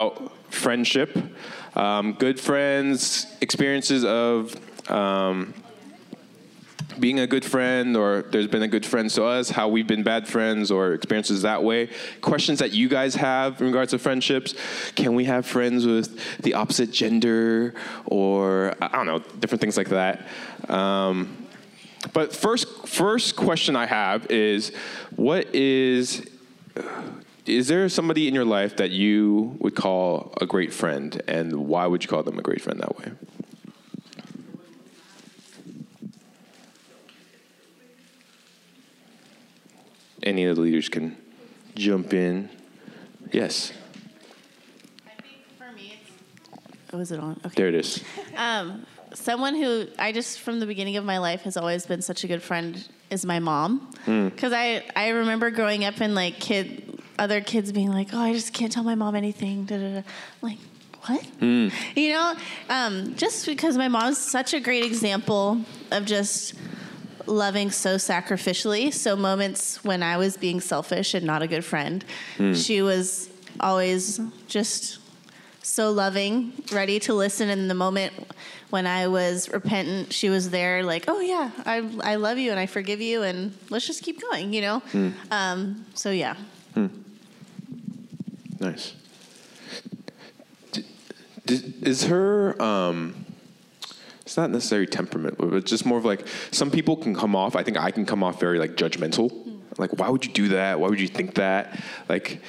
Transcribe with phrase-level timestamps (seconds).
[0.00, 1.18] about friendship,
[1.74, 4.54] um, good friends, experiences of
[4.88, 5.52] um,
[7.00, 10.04] being a good friend, or there's been a good friend to us, how we've been
[10.04, 11.90] bad friends, or experiences that way.
[12.20, 14.54] Questions that you guys have in regards to friendships.
[14.94, 17.74] Can we have friends with the opposite gender,
[18.06, 20.24] or I don't know, different things like that.
[20.68, 21.48] Um,
[22.12, 24.70] but first, first question I have is,
[25.16, 26.24] what is
[27.48, 31.86] is there somebody in your life that you would call a great friend, and why
[31.86, 33.12] would you call them a great friend that way?
[40.22, 41.16] Any of the leaders can
[41.74, 42.50] jump in.
[43.32, 43.72] Yes,
[45.06, 46.62] I think for me, it's.
[46.92, 47.40] Oh, is it on?
[47.44, 47.54] Okay.
[47.56, 48.02] there it is.
[48.36, 52.22] Um, someone who I just from the beginning of my life has always been such
[52.22, 53.90] a good friend is my mom.
[54.06, 58.32] Because I I remember growing up and like kid other kids being like, oh, I
[58.32, 59.64] just can't tell my mom anything.
[59.64, 60.02] Da, da, da.
[60.42, 60.58] Like.
[61.06, 61.24] What?
[61.94, 62.34] You know,
[62.68, 66.54] um, just because my mom's such a great example of just
[67.24, 68.92] loving so sacrificially.
[68.92, 72.04] So moments when I was being selfish and not a good friend,
[72.52, 74.98] she was always just
[75.62, 78.12] so loving, ready to listen in the moment
[78.70, 80.12] when I was repentant.
[80.12, 83.56] She was there, like, "Oh yeah, I I love you and I forgive you, and
[83.70, 84.82] let's just keep going," you know.
[85.30, 86.34] Um, so yeah,
[88.60, 88.94] Nice.
[90.72, 90.84] D-
[91.46, 93.24] d- is her um,
[94.22, 97.56] it's not necessarily temperament, but it's just more of like some people can come off.
[97.56, 99.30] I think I can come off very like judgmental.
[99.78, 100.80] Like, why would you do that?
[100.80, 101.80] Why would you think that?
[102.08, 102.42] Like,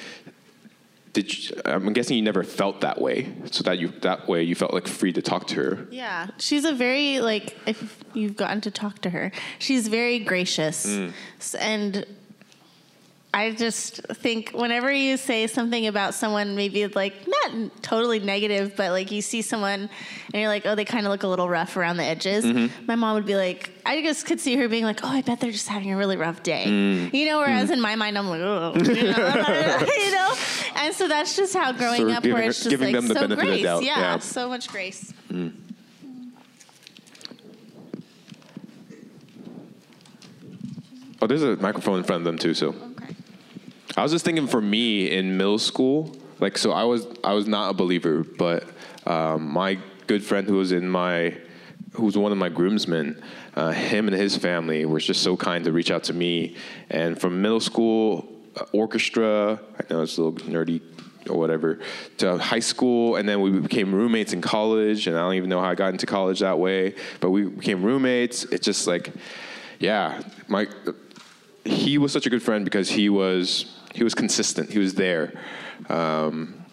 [1.12, 4.54] did you, I'm guessing you never felt that way, so that you that way you
[4.54, 5.86] felt like free to talk to her.
[5.90, 6.28] yeah.
[6.38, 10.86] She's a very like if you've gotten to talk to her, she's very gracious,
[11.38, 12.04] S- and
[13.32, 18.90] I just think whenever you say something about someone, maybe like not totally negative, but
[18.90, 19.88] like you see someone
[20.32, 22.44] and you're like, oh, they kind of look a little rough around the edges.
[22.44, 22.86] Mm-hmm.
[22.86, 25.38] My mom would be like, I just could see her being like, oh, I bet
[25.38, 26.64] they're just having a really rough day.
[26.66, 27.14] Mm.
[27.14, 27.74] You know, whereas mm.
[27.74, 30.34] in my mind, I'm like, oh, you know, you know?
[30.76, 33.62] And so that's just how growing up, giving where it's just like so grace.
[33.62, 34.18] Yeah, yeah.
[34.18, 35.14] so much grace.
[35.30, 35.52] Mm.
[41.22, 42.54] Oh, there's a microphone in front of them too.
[42.54, 42.74] So
[44.00, 47.46] I was just thinking for me in middle school, like so I was I was
[47.46, 48.64] not a believer, but
[49.06, 51.36] um, my good friend who was in my
[51.92, 53.22] who was one of my groomsmen,
[53.56, 56.56] uh, him and his family were just so kind to reach out to me.
[56.88, 58.26] And from middle school
[58.58, 60.80] uh, orchestra, I know it's a little nerdy
[61.28, 61.80] or whatever,
[62.16, 65.08] to high school, and then we became roommates in college.
[65.08, 67.82] And I don't even know how I got into college that way, but we became
[67.82, 68.44] roommates.
[68.44, 69.12] It's just like,
[69.78, 70.68] yeah, my
[71.66, 74.70] he was such a good friend because he was he was consistent.
[74.70, 75.32] He was there,
[75.88, 76.64] um,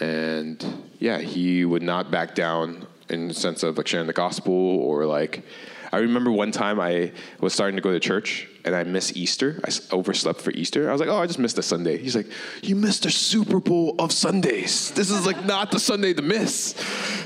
[0.00, 0.64] and
[0.98, 5.06] yeah, he would not back down in the sense of like sharing the gospel or
[5.06, 5.44] like.
[5.92, 9.60] I remember one time I was starting to go to church and I missed Easter.
[9.64, 10.88] I overslept for Easter.
[10.88, 12.26] I was like, "Oh, I just missed a Sunday." He's like,
[12.60, 14.90] "You missed the Super Bowl of Sundays.
[14.90, 16.74] This is like not the Sunday to miss."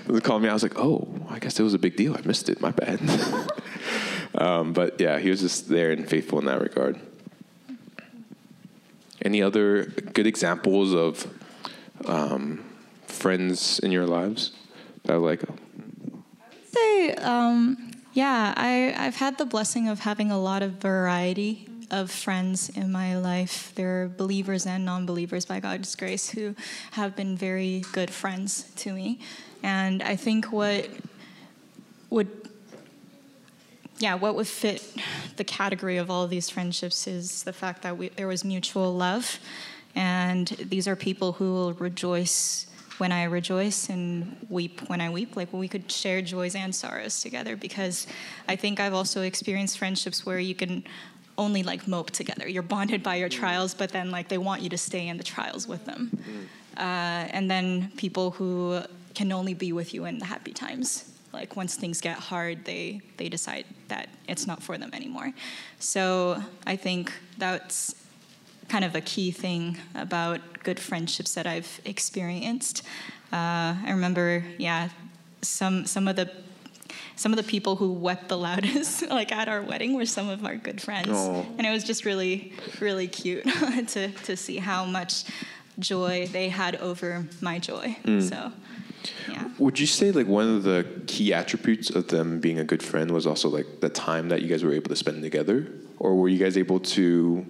[0.07, 0.51] And they called me.
[0.51, 2.15] I was like, "Oh, I guess it was a big deal.
[2.15, 2.61] I missed it.
[2.61, 3.01] My bad."
[4.35, 7.01] um, but yeah, he was just there and faithful in that regard.
[9.23, 11.27] Any other good examples of
[12.07, 12.65] um,
[13.07, 14.53] friends in your lives
[15.05, 15.43] that like,
[16.73, 22.11] say, um, yeah, I, I've had the blessing of having a lot of variety of
[22.11, 23.73] friends in my life.
[23.75, 26.55] There are believers and non believers by God's grace who
[26.93, 29.19] have been very good friends to me.
[29.63, 30.89] And I think what
[32.09, 32.40] would
[34.01, 34.83] yeah, what would fit
[35.37, 38.95] the category of all of these friendships is the fact that we, there was mutual
[38.95, 39.39] love,
[39.95, 42.67] and these are people who will rejoice
[42.97, 45.37] when I rejoice and weep when I weep.
[45.37, 48.07] Like we could share joys and sorrows together because
[48.49, 50.85] I think I've also experienced friendships where you can
[51.37, 52.49] only like mope together.
[52.49, 55.25] You're bonded by your trials, but then like they want you to stay in the
[55.25, 56.11] trials with them.
[56.77, 58.81] Uh, and then people who
[59.15, 63.01] can only be with you in the happy times like once things get hard they
[63.17, 65.33] they decide that it's not for them anymore.
[65.79, 67.95] So i think that's
[68.69, 72.83] kind of a key thing about good friendships that i've experienced.
[73.33, 74.89] Uh, i remember yeah
[75.43, 76.31] some some of the
[77.17, 80.45] some of the people who wept the loudest like at our wedding were some of
[80.45, 81.11] our good friends.
[81.11, 81.45] Aw.
[81.59, 83.45] and it was just really really cute
[83.89, 85.25] to to see how much
[85.79, 87.97] joy they had over my joy.
[88.21, 88.53] So
[89.29, 92.83] yeah would you say like one of the key attributes of them being a good
[92.83, 96.17] friend was also like the time that you guys were able to spend together, or
[96.17, 97.47] were you guys able to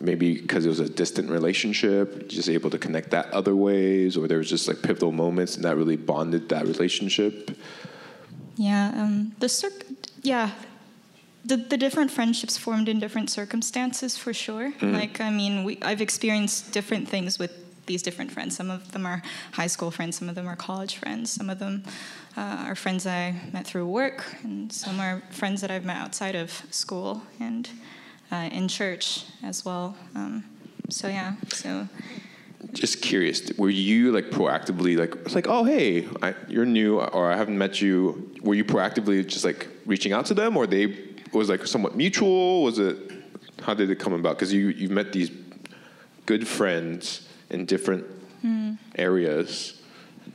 [0.00, 4.28] maybe because it was a distant relationship, just able to connect that other ways, or
[4.28, 7.50] there was just like pivotal moments and that really bonded that relationship?
[8.56, 9.86] Yeah, um, the circ-
[10.22, 10.50] yeah,
[11.44, 14.72] the, the different friendships formed in different circumstances for sure.
[14.72, 14.92] Mm-hmm.
[14.92, 17.52] Like, I mean, we, I've experienced different things with
[17.88, 18.54] these different friends.
[18.54, 19.20] Some of them are
[19.52, 21.82] high school friends, some of them are college friends, some of them
[22.36, 26.36] uh, are friends I met through work, and some are friends that I've met outside
[26.36, 27.68] of school and
[28.30, 29.96] uh, in church as well.
[30.14, 30.44] Um,
[30.88, 31.88] so, yeah, so.
[32.72, 37.30] Just curious, were you like proactively like it's like, oh hey, I, you're new, or
[37.32, 38.34] I haven't met you?
[38.42, 42.64] Were you proactively just like reaching out to them, or they was like somewhat mutual?
[42.64, 42.96] Was it
[43.62, 44.36] how did it come about?
[44.36, 45.30] Because you you've met these
[46.26, 48.04] good friends in different
[48.94, 49.80] areas.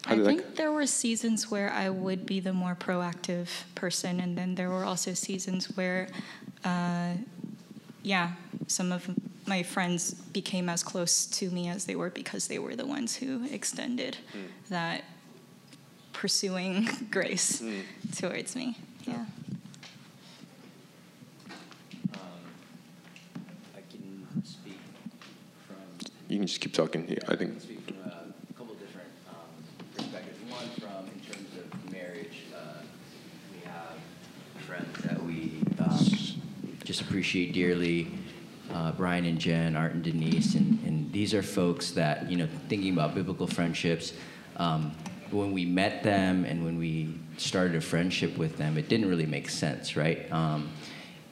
[0.05, 0.55] How I think that?
[0.55, 4.83] there were seasons where I would be the more proactive person, and then there were
[4.83, 6.07] also seasons where,
[6.65, 7.13] uh,
[8.01, 8.31] yeah,
[8.67, 9.09] some of
[9.45, 13.15] my friends became as close to me as they were because they were the ones
[13.15, 14.17] who extended
[14.69, 15.03] that
[16.13, 17.61] pursuing grace
[18.15, 18.77] towards me.
[19.05, 19.25] Yeah.
[23.75, 24.79] I can speak
[25.67, 25.75] from
[26.33, 27.05] You can just keep talking.
[27.07, 27.61] Yeah, I think.
[36.83, 38.11] just appreciate dearly.
[38.71, 42.47] Uh, Brian and Jen, Art and Denise, and, and these are folks that you know
[42.67, 44.13] thinking about biblical friendships.
[44.57, 44.91] Um,
[45.29, 49.27] when we met them and when we started a friendship with them, it didn't really
[49.27, 50.31] make sense, right?
[50.31, 50.71] Um,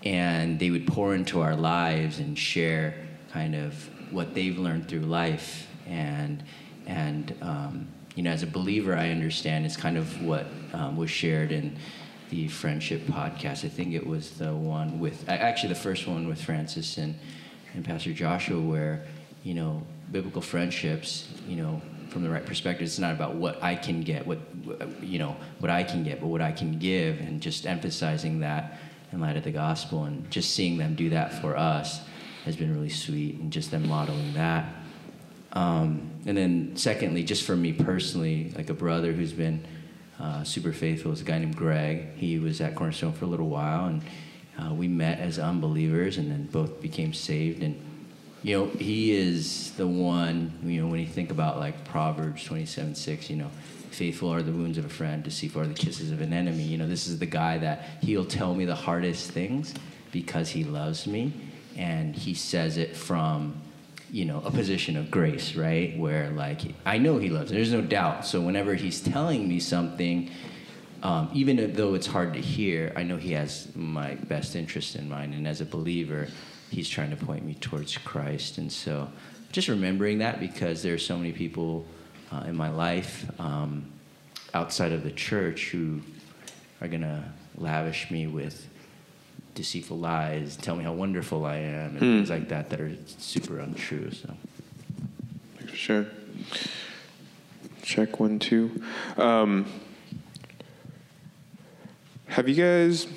[0.04, 2.94] and they would pour into our lives and share
[3.32, 5.68] kind of what they've learned through life.
[5.88, 6.44] And
[6.86, 11.10] and um, you know as a believer i understand it's kind of what um, was
[11.10, 11.76] shared in
[12.30, 13.66] the friendship podcast.
[13.66, 17.16] I think it was the one with actually the first one with francis and,
[17.74, 19.06] and pastor joshua where
[19.44, 23.74] you know biblical friendships you know from the right perspective it's not about what i
[23.74, 24.40] can get what
[25.02, 27.20] you know what i can get but what i can give.
[27.20, 28.80] And just emphasizing that
[29.12, 32.02] in light of the gospel and just seeing them do that for us
[32.46, 34.66] has been really sweet and just them modeling that.
[35.54, 39.66] Um, and then secondly just for me personally like a brother who's been
[40.20, 42.16] uh, super faithful is a guy named greg.
[42.16, 44.02] He was at cornerstone for a little while and
[44.58, 47.64] uh, we met as unbelievers and then both became saved.
[47.64, 47.80] And
[48.44, 52.96] you know he is the one you know when you think about like proverbs 27
[52.96, 53.52] 6 you know
[53.92, 56.64] faithful are the wounds of a friend deceitful are the kisses of an enemy.
[56.64, 59.74] You know this is the guy that he'll tell me the hardest things
[60.12, 61.34] because he loves me
[61.78, 63.62] and he says it from
[64.10, 65.98] you know a position of grace right?
[65.98, 68.26] Where like i know he loves there's no doubt.
[68.26, 70.30] So whenever he's telling me something
[71.04, 75.10] um, even though it's hard to hear i know he has my best interest in
[75.10, 75.34] mind.
[75.34, 76.28] And as a believer
[76.70, 78.58] he's trying to point me towards christ.
[78.58, 79.10] And so
[79.52, 81.86] just remembering that because there are so many people
[82.32, 83.92] uh, in my life um,
[84.54, 86.02] outside of the church who
[86.82, 87.24] are going to
[87.58, 88.68] lavish me with
[89.56, 93.60] deceitful lies, tell me how wonderful I am, and things like that that are super
[93.60, 94.12] untrue.
[94.12, 94.34] So.
[95.74, 96.06] Sure.
[97.82, 98.82] Check one, two.
[99.18, 99.66] Um,
[102.28, 103.08] have you guys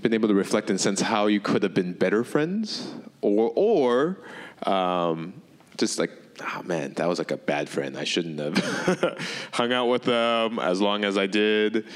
[0.00, 4.18] been able to reflect and sense how you could have been better friends, or or
[4.66, 5.34] um,
[5.76, 6.10] just like,
[6.40, 7.98] oh man, that was like a bad friend.
[7.98, 9.18] I shouldn't have
[9.52, 11.86] hung out with them as long as I did.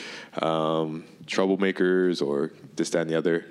[0.41, 3.47] Um, troublemakers or this, that, and the other.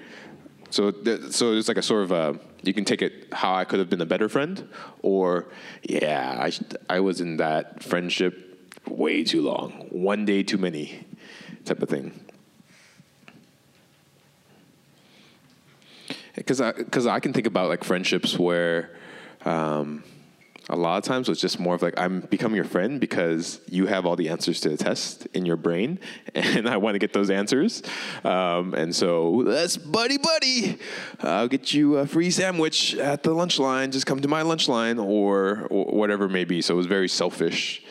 [0.69, 3.63] So, th- so it's like a sort of a, you can take it how I
[3.63, 4.67] could have been a better friend,
[5.01, 5.47] or
[5.83, 6.51] yeah, I,
[6.89, 11.05] I was in that friendship way too long, one day too many,
[11.65, 12.19] type of thing.
[16.35, 18.97] Because I, cause I can think about like friendships where
[19.45, 20.03] um,
[20.69, 23.85] a lot of times it's just more of like I'm becoming your friend because you
[23.87, 25.99] have all the answers to the test in your brain,
[26.35, 27.83] and I want to get those answers.
[28.23, 30.77] Um, and so let's buddy buddy.
[31.19, 33.91] I'll get you a free sandwich at the lunch line.
[33.91, 36.61] Just come to my lunch line, or, or whatever it may be.
[36.61, 37.83] So it was very selfish.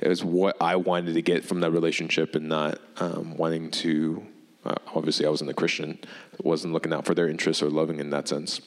[0.00, 4.26] It was what I wanted to get from that relationship, and not um, wanting to.
[4.64, 5.98] Uh, obviously, I wasn't a Christian.
[6.42, 8.60] wasn't looking out for their interests or loving in that sense.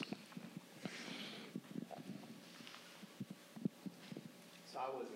[4.65, 5.09] So I wasn't,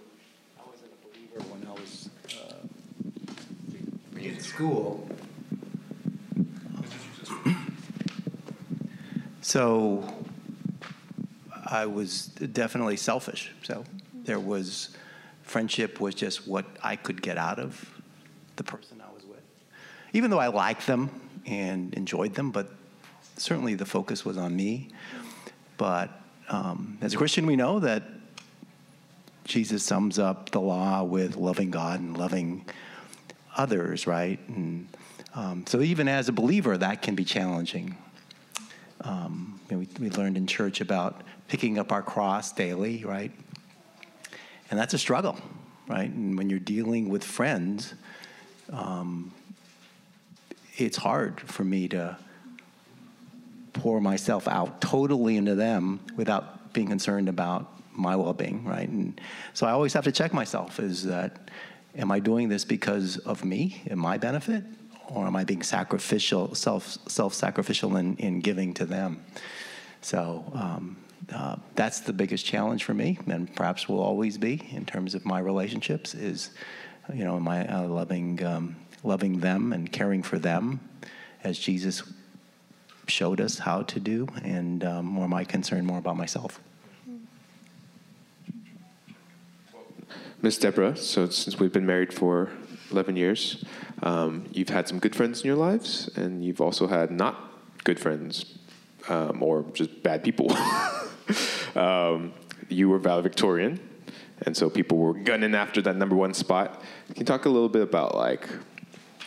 [0.60, 5.08] I wasn't a believer when I was uh, in school.
[9.42, 10.04] So
[11.64, 13.52] I was definitely selfish.
[13.62, 13.84] So
[14.24, 14.98] there was
[15.44, 18.02] friendship was just what I could get out of
[18.56, 19.44] the person I was with.
[20.14, 21.12] Even though I liked them
[21.46, 22.72] and enjoyed them, but
[23.38, 24.90] certainly the focus was on me.
[25.78, 26.10] But
[26.50, 28.02] um, as a Christian, we know that
[29.44, 32.66] Jesus sums up the law with loving God and loving
[33.58, 34.40] others, right?
[34.48, 34.88] And
[35.36, 37.98] um, so, even as a believer, that can be challenging.
[39.02, 43.32] Um, you know, we, we learned in church about picking up our cross daily, right?
[44.70, 45.38] And that's a struggle,
[45.88, 46.10] right?
[46.10, 47.94] And when you're dealing with friends,
[48.72, 49.32] um,
[50.76, 52.18] it's hard for me to
[53.74, 58.88] pour myself out totally into them without being concerned about my well-being, right?
[58.88, 59.20] And
[59.54, 61.50] so I always have to check myself: is that
[61.98, 64.64] am I doing this because of me and my benefit,
[65.10, 69.24] or am I being sacrificial, self self-sacrificial in, in giving to them?
[70.02, 70.98] So um,
[71.34, 75.26] uh, that's the biggest challenge for me, and perhaps will always be in terms of
[75.26, 76.14] my relationships.
[76.14, 76.52] Is
[77.14, 80.80] you know, my uh, loving um, loving them and caring for them
[81.44, 82.04] as Jesus
[83.08, 86.60] showed us how to do, and um, or am I concerned more about myself?
[90.48, 92.50] Miss Deborah, so since we've been married for
[92.92, 93.66] 11 years,
[94.02, 97.52] um, you've had some good friends in your lives, and you've also had not
[97.84, 98.58] good friends
[99.10, 100.50] um, or just bad people.
[101.76, 102.32] um,
[102.70, 103.78] you were valedictorian,
[104.44, 106.82] and so people were gunning after that number one spot.
[107.08, 108.48] Can you talk a little bit about like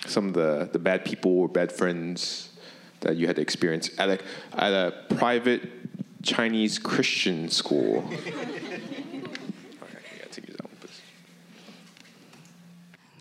[0.07, 2.49] some of the, the bad people or bad friends
[3.01, 4.19] that you had to experience at a,
[4.55, 5.69] at a private
[6.23, 8.11] Chinese Christian school?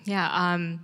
[0.05, 0.29] Yeah.
[0.31, 0.81] Um,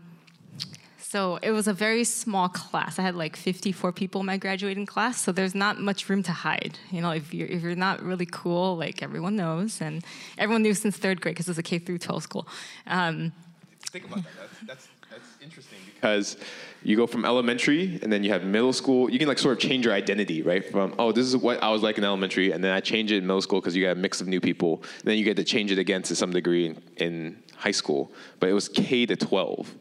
[1.00, 3.00] so it was a very small class.
[3.00, 6.32] I had like 54 people in my graduating class, so there's not much room to
[6.32, 6.78] hide.
[6.92, 10.04] You know, if you're if you're not really cool, like everyone knows, and
[10.38, 12.48] everyone knew since third grade because it's a K through 12 school.
[12.88, 13.32] Um,
[13.92, 14.34] Think about that.
[14.38, 16.36] That's, that's that's interesting because
[16.84, 19.10] you go from elementary and then you have middle school.
[19.10, 20.70] You can like sort of change your identity, right?
[20.70, 23.18] From oh, this is what I was like in elementary, and then I change it
[23.18, 24.84] in middle school because you got a mix of new people.
[25.00, 28.12] And then you get to change it again to some degree in, in high school.
[28.40, 29.76] But it was K to 12.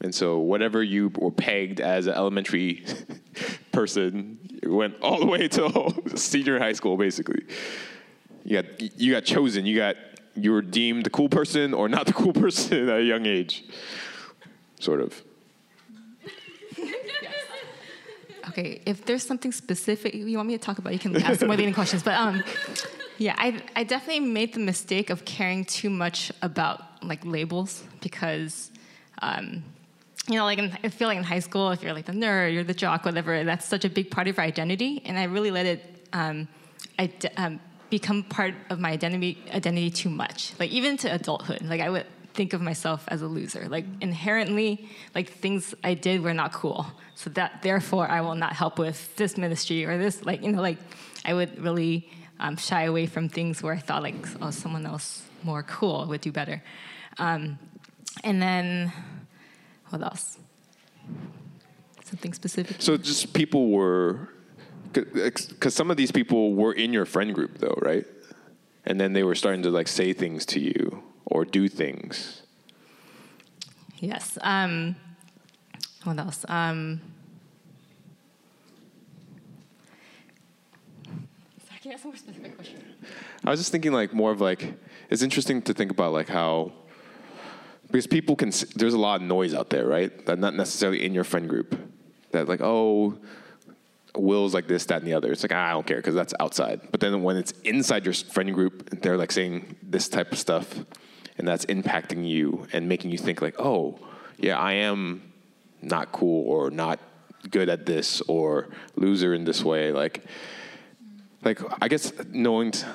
[0.00, 2.84] And so whatever you were pegged as an elementary
[3.72, 7.42] person went all the way to senior high school, basically.
[8.44, 9.66] You got you got chosen.
[9.66, 9.96] You got
[10.34, 13.64] you were deemed the cool person or not the cool person at a young age,
[14.80, 15.22] sort of.
[18.48, 21.56] okay, if there's something specific you want me to talk about, you can ask more
[21.56, 22.02] leading questions.
[22.02, 22.42] But um,
[23.18, 28.70] yeah, I I definitely made the mistake of caring too much about like labels because.
[29.20, 29.64] Um,
[30.28, 32.52] you know, like in, I feel like in high school, if you're like the nerd,
[32.52, 35.00] you're the jock, whatever, that's such a big part of your identity.
[35.06, 36.46] And I really let it um,
[37.38, 37.60] um,
[37.90, 40.52] become part of my identity identity too much.
[40.58, 43.68] Like even to adulthood, like I would think of myself as a loser.
[43.68, 46.86] Like inherently, like things I did were not cool.
[47.14, 50.24] So that therefore I will not help with this ministry or this.
[50.24, 50.78] Like you know, like
[51.24, 52.08] I would really
[52.40, 56.20] um, shy away from things where I thought like oh someone else more cool would
[56.20, 56.62] do better.
[57.18, 57.58] Um,
[58.24, 58.92] and then
[59.88, 60.38] what else?
[62.04, 62.76] Something specific?
[62.80, 64.30] So just people were,
[64.92, 68.06] because some of these people were in your friend group though, right?
[68.84, 72.42] And then they were starting to like say things to you or do things.
[73.98, 74.38] Yes.
[74.40, 74.96] Um,
[76.04, 76.44] what else?
[76.48, 77.00] Um,
[81.88, 82.82] you ask a more specific question?
[83.44, 84.74] I was just thinking like more of like
[85.10, 86.72] it's interesting to think about like how
[87.86, 90.26] because people can there's a lot of noise out there right?
[90.26, 91.78] That not necessarily in your friend group.
[92.32, 93.18] That like oh
[94.16, 95.32] will's like this that and the other.
[95.32, 96.80] It's like ah, i don't care because that's outside.
[96.90, 100.84] But then when it's inside your friend group they're like saying this type of stuff
[101.38, 103.98] and that's impacting you and making you think like oh
[104.36, 105.22] yeah i am
[105.80, 106.98] not cool or not
[107.50, 110.24] good at this or loser in this way like
[111.44, 112.86] like i guess knowing t-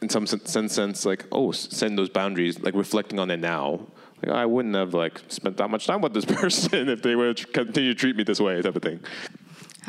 [0.00, 3.80] in some sense, sense like oh send those boundaries like reflecting on it now
[4.22, 7.52] like, I wouldn't have like spent that much time with this person if they would
[7.52, 9.00] continue to treat me this way, type of thing.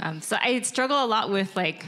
[0.02, 1.86] Um, so I struggle a lot with like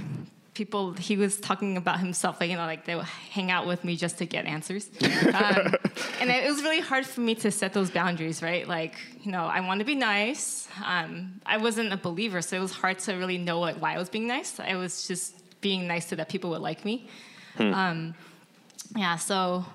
[0.53, 0.93] people.
[0.93, 3.95] He was talking about himself, like you know, like they would hang out with me
[3.95, 5.73] just to get answers, um,
[6.19, 8.41] and it was really hard for me to set those boundaries.
[8.41, 10.67] Right, like you know, I want to be nice.
[10.83, 13.97] Um, I wasn't a believer, so it was hard to really know like why I
[13.97, 14.59] was being nice.
[14.59, 17.07] I was just being nice so that people would like me.
[17.55, 17.73] Hmm.
[17.73, 18.15] Um,
[18.95, 19.65] yeah, so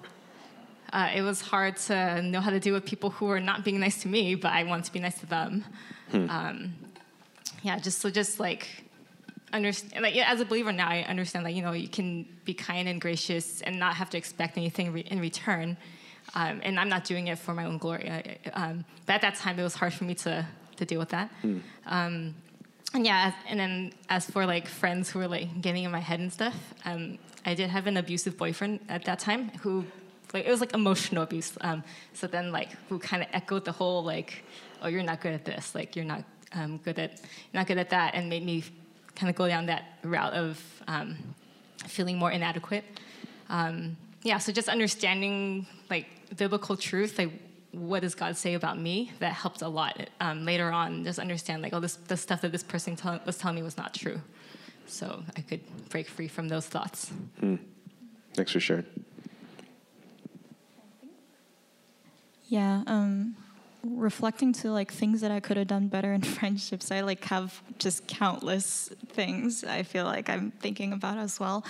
[0.92, 3.80] uh, it was hard to know how to deal with people who were not being
[3.80, 5.64] nice to me, but I wanted to be nice to them.
[6.10, 6.30] Hmm.
[6.30, 6.74] Um,
[7.62, 8.84] yeah, just so just like
[9.52, 12.54] understand, like yeah, as a believer now, I understand that you know you can be
[12.54, 15.76] kind and gracious and not have to expect anything re- in return.
[16.34, 18.38] Um, and I'm not doing it for my own glory.
[18.52, 21.30] Um, but at that time, it was hard for me to to deal with that.
[21.42, 21.58] Hmm.
[22.94, 26.20] And yeah, and then as for like friends who were like getting in my head
[26.20, 29.84] and stuff, um, I did have an abusive boyfriend at that time who,
[30.32, 31.52] like, it was like emotional abuse.
[31.60, 34.44] Um, so then like who kind of echoed the whole like,
[34.82, 37.78] oh, you're not good at this, like you're not um, good at you're not good
[37.78, 38.64] at that, and made me
[39.14, 41.16] kind of go down that route of um,
[41.86, 42.84] feeling more inadequate.
[43.48, 47.30] Um, yeah, so just understanding like biblical truth, like
[47.76, 49.12] what does God say about me?
[49.18, 51.04] That helped a lot um, later on.
[51.04, 53.76] Just understand like, oh, this the stuff that this person tell, was telling me was
[53.76, 54.20] not true.
[54.86, 57.10] So I could break free from those thoughts.
[58.34, 58.86] Thanks for sharing.
[62.48, 63.34] Yeah, um,
[63.82, 67.60] reflecting to like things that I could have done better in friendships, I like have
[67.78, 71.64] just countless things I feel like I'm thinking about as well.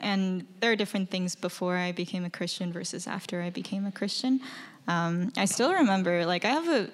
[0.00, 3.92] And there are different things before I became a Christian versus after I became a
[3.92, 4.40] Christian.
[4.86, 6.90] Um, I still remember, like, I have a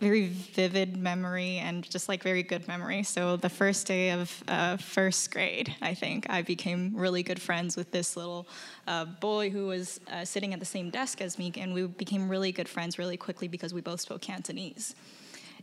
[0.00, 3.02] very vivid memory and just like very good memory.
[3.02, 7.76] So the first day of uh, first grade, I think I became really good friends
[7.76, 8.46] with this little
[8.86, 12.28] uh, boy who was uh, sitting at the same desk as me, and we became
[12.28, 14.94] really good friends really quickly because we both spoke Cantonese.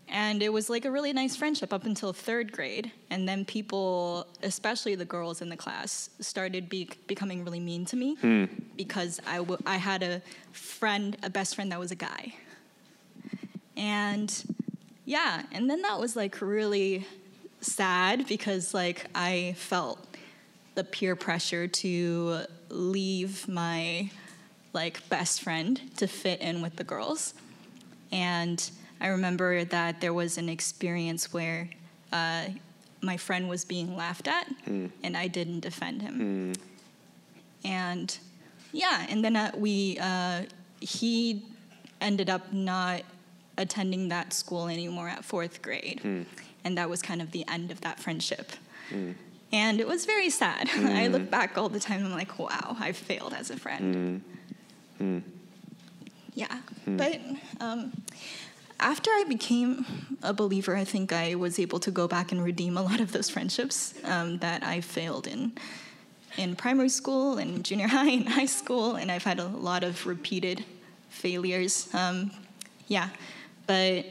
[0.09, 2.91] And it was like a really nice friendship up until third grade.
[3.09, 7.95] And then people, especially the girls in the class, started be- becoming really mean to
[7.97, 8.45] me hmm.
[8.77, 10.21] because I, w- I had a
[10.51, 12.33] friend, a best friend that was a guy.
[13.75, 14.33] And
[15.05, 17.05] yeah, and then that was like really
[17.61, 19.99] sad because like I felt
[20.75, 24.09] the peer pressure to leave my
[24.73, 27.33] like best friend to fit in with the girls.
[28.11, 28.69] And
[28.99, 31.69] I remember that there was an experience where
[32.11, 32.45] uh,
[33.01, 34.47] my friend was being laughed at
[35.03, 36.53] and I didn't defend him.
[37.63, 38.17] And
[38.71, 40.43] yeah, and then uh, we, uh,
[40.79, 41.43] he
[42.01, 43.01] ended up not
[43.57, 46.01] attending that school anymore at fourth grade.
[46.63, 48.51] And that was kind of the end of that friendship.
[49.51, 50.69] And it was very sad.
[50.75, 54.21] I look back all the time, I'm like, wow, I failed as a friend.
[56.35, 56.59] Yeah.
[56.85, 57.19] But
[57.59, 57.91] um,
[58.79, 59.85] after I became
[60.21, 63.11] a believer, I think I was able to go back and redeem a lot of
[63.11, 65.53] those friendships um, that I failed in
[66.37, 70.05] in primary school and junior high and high school, and I've had a lot of
[70.05, 70.63] repeated
[71.09, 71.89] failures.
[71.93, 72.31] Um,
[72.87, 73.09] yeah,
[73.65, 74.05] but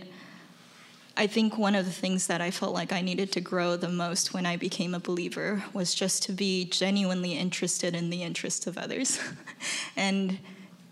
[1.16, 3.88] I think one of the things that I felt like I needed to grow the
[3.88, 8.66] most when I became a believer was just to be genuinely interested in the interests
[8.66, 9.18] of others.
[9.96, 10.38] and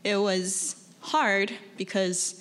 [0.03, 2.41] it was hard because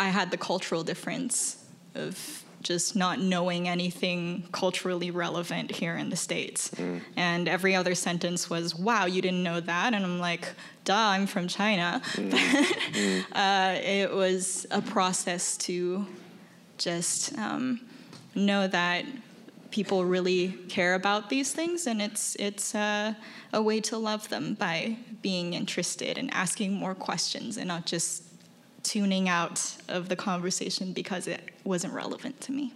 [0.00, 1.62] I had the cultural difference
[1.94, 6.70] of just not knowing anything culturally relevant here in the States.
[7.16, 9.92] And every other sentence was, wow, you didn't know that?
[9.94, 10.48] And I'm like,
[10.84, 12.00] duh, I'm from China.
[13.32, 16.06] uh, it was a process to
[16.78, 17.80] just um,
[18.34, 19.04] know that
[19.70, 23.14] people really care about these things, and it's it's uh,
[23.52, 28.29] a way to love them by being interested and asking more questions, and not just
[28.82, 32.72] tuning out of the conversation because it wasn't relevant to me.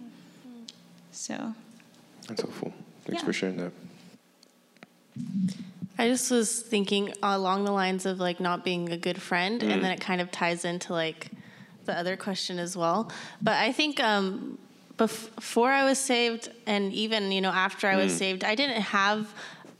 [1.11, 1.53] So
[2.27, 2.73] That's helpful.
[3.05, 3.25] Thanks Yeah.
[3.25, 3.71] for sharing that.
[5.97, 9.81] I just was thinking along the lines of like not being a good friend, and
[9.83, 11.29] then it kind of ties into like
[11.85, 13.09] the other question as well.
[13.41, 14.57] But I think um,
[14.97, 18.81] bef- before I was saved, and even you know after I was saved, I didn't
[18.81, 19.33] have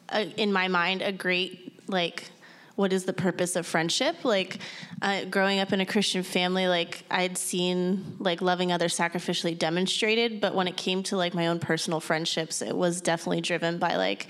[0.10, 2.30] a, in my mind a great like
[2.76, 4.24] what is the purpose of friendship?
[4.24, 4.60] Like
[5.02, 10.40] uh, growing up in a christian family like i'd seen like loving others sacrificially demonstrated
[10.40, 13.96] but when it came to like my own personal friendships it was definitely driven by
[13.96, 14.28] like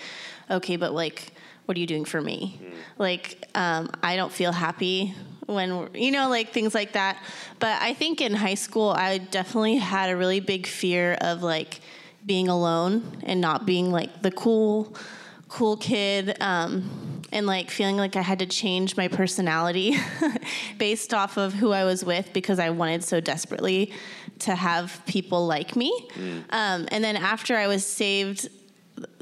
[0.50, 1.34] okay but like
[1.66, 2.60] what are you doing for me?
[2.98, 5.14] Like um, i don't feel happy
[5.46, 7.22] when you know like things like that.
[7.60, 11.82] But i think in high school i definitely had a really big fear of like
[12.26, 14.96] being alone and not being like the cool
[15.48, 19.98] cool kid um, and like feeling like I had to change my personality
[20.78, 23.92] based off of who I was with because I wanted so desperately
[24.40, 25.92] to have people like me.
[26.50, 28.48] Um, and then after I was saved,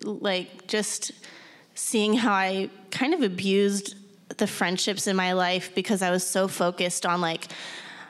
[0.03, 1.11] like just
[1.73, 3.95] seeing how I kind of abused
[4.37, 7.47] the friendships in my life because I was so focused on like,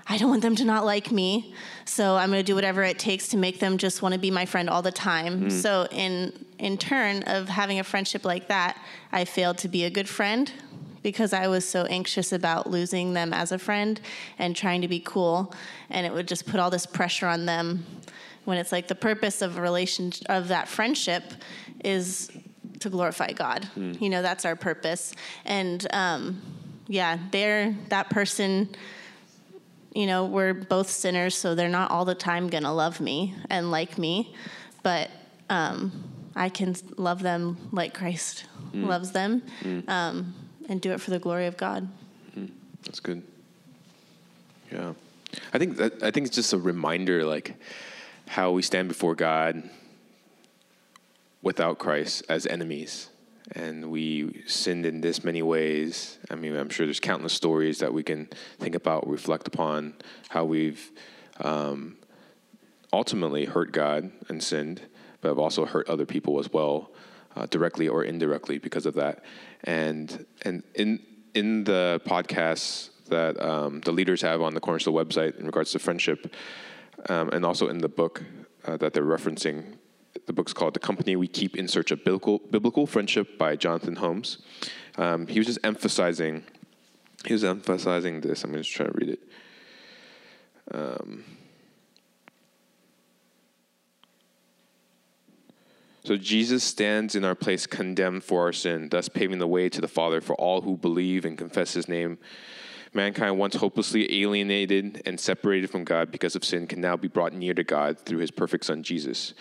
[0.08, 1.56] I don't want them to not like me.
[1.86, 4.32] So I'm going to do whatever it takes to make them just want to be
[4.32, 5.50] my friend all the time.
[5.50, 8.78] So in in turn of having a friendship like that,
[9.12, 10.52] I failed to be a good friend
[11.02, 14.00] because I was so anxious about losing them as a friend
[14.40, 15.54] and trying to be cool
[15.90, 17.86] and it would just put all this pressure on them
[18.46, 21.24] when it's like the purpose of a relation of that friendship
[21.84, 22.32] is
[22.80, 23.68] to glorify God.
[24.02, 25.14] You know, that's our purpose.
[25.46, 26.42] And um,
[26.88, 28.70] yeah, they're that person
[29.94, 33.72] you know, we're both sinners, so they're not all the time gonna love me and
[33.72, 34.34] like me,
[34.82, 35.10] but
[35.50, 35.92] um,
[36.36, 39.44] I can love them like Christ loves them,
[39.88, 40.34] um,
[40.68, 41.88] and do it for the glory of God.
[42.84, 43.22] That's good.
[44.72, 44.94] Yeah,
[45.54, 47.56] I think that I think it's just a reminder, like
[48.28, 49.70] how we stand before God
[51.44, 53.10] without Christ as enemies,
[53.56, 56.18] and we sinned in this many ways.
[56.30, 58.28] I mean, I'm sure there's countless stories that we can
[58.60, 59.94] think about, reflect upon
[60.30, 60.92] how we've
[61.42, 61.98] um,
[62.92, 64.82] ultimately hurt God and sinned,
[65.22, 66.92] but have also hurt other people as well,
[67.36, 69.24] uh, directly or indirectly because of that.
[69.64, 71.00] And and in
[71.34, 75.80] in the podcasts that um, the leaders have on the Cornerstone website in regards to
[75.80, 76.36] friendship,
[77.10, 78.24] um, and also in the book
[78.66, 79.78] uh, that they're referencing.
[80.26, 84.40] The book's called "The Company We Keep in Search of Biblical, Friendship" by Jonathan Holmes.
[84.98, 86.44] Um, he was just emphasizing.
[87.26, 88.44] He was emphasizing this.
[88.44, 89.20] I'm going to try to read it.
[90.72, 91.24] Um,
[96.06, 99.80] So Jesus stands in our place condemned for our sin, thus paving the way to
[99.80, 102.18] the Father for all who believe and confess his name.
[102.94, 107.34] Mankind, once hopelessly alienated and separated from God because of sin, can now be brought
[107.34, 109.34] near to God through his perfect Son, Jesus.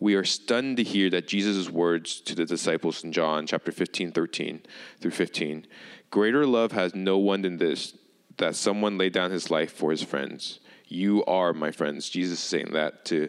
[0.00, 4.12] We are stunned to hear that Jesus' words to the disciples in John chapter 15,
[4.12, 4.62] 13
[4.98, 5.66] through 15
[6.10, 7.96] Greater love has no one than this,
[8.38, 10.58] that someone lay down his life for his friends.
[10.88, 12.08] You are my friends.
[12.08, 13.28] Jesus is saying that to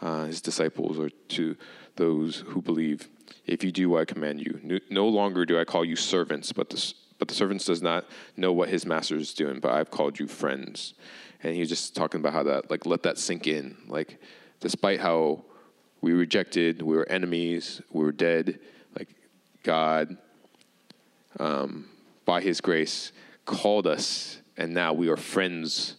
[0.00, 1.56] uh, his disciples or to
[1.96, 3.08] those who believe.
[3.46, 6.70] If you do what I command you, no, longer do I call you servants, but
[6.70, 8.04] the, but the servants does not
[8.36, 10.94] know what his master is doing, but I've called you friends.
[11.42, 13.76] And he was just talking about how that, like, let that sink in.
[13.88, 14.20] Like,
[14.60, 15.44] despite how
[16.00, 18.58] we rejected, we were enemies, we were dead,
[18.98, 19.08] like,
[19.62, 20.16] God,
[21.38, 21.88] um,
[22.24, 23.12] by his grace,
[23.44, 25.96] called us, and now we are friends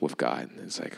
[0.00, 0.50] with God.
[0.50, 0.96] And It's like,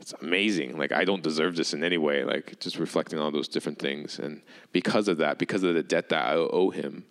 [0.00, 0.78] it's amazing.
[0.78, 2.22] Like I don't deserve this in any way.
[2.22, 6.10] Like just reflecting on those different things, and because of that, because of the debt
[6.10, 7.04] that I owe Him,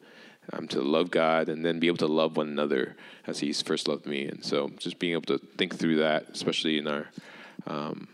[0.53, 2.95] um, to love God and then be able to love one another
[3.27, 4.25] as He's first loved me.
[4.25, 7.07] And so, just being able to think through that, especially in our
[7.67, 8.07] um,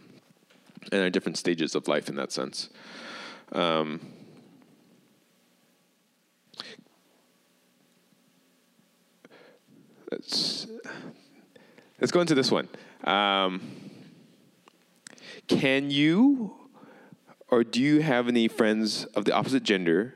[0.92, 2.70] in our different stages of life, in that sense.
[3.52, 4.00] Um,
[10.12, 10.68] let's
[12.00, 12.68] let's go into this one.
[13.04, 13.62] Um,
[15.48, 16.56] can you
[17.50, 20.16] or do you have any friends of the opposite gender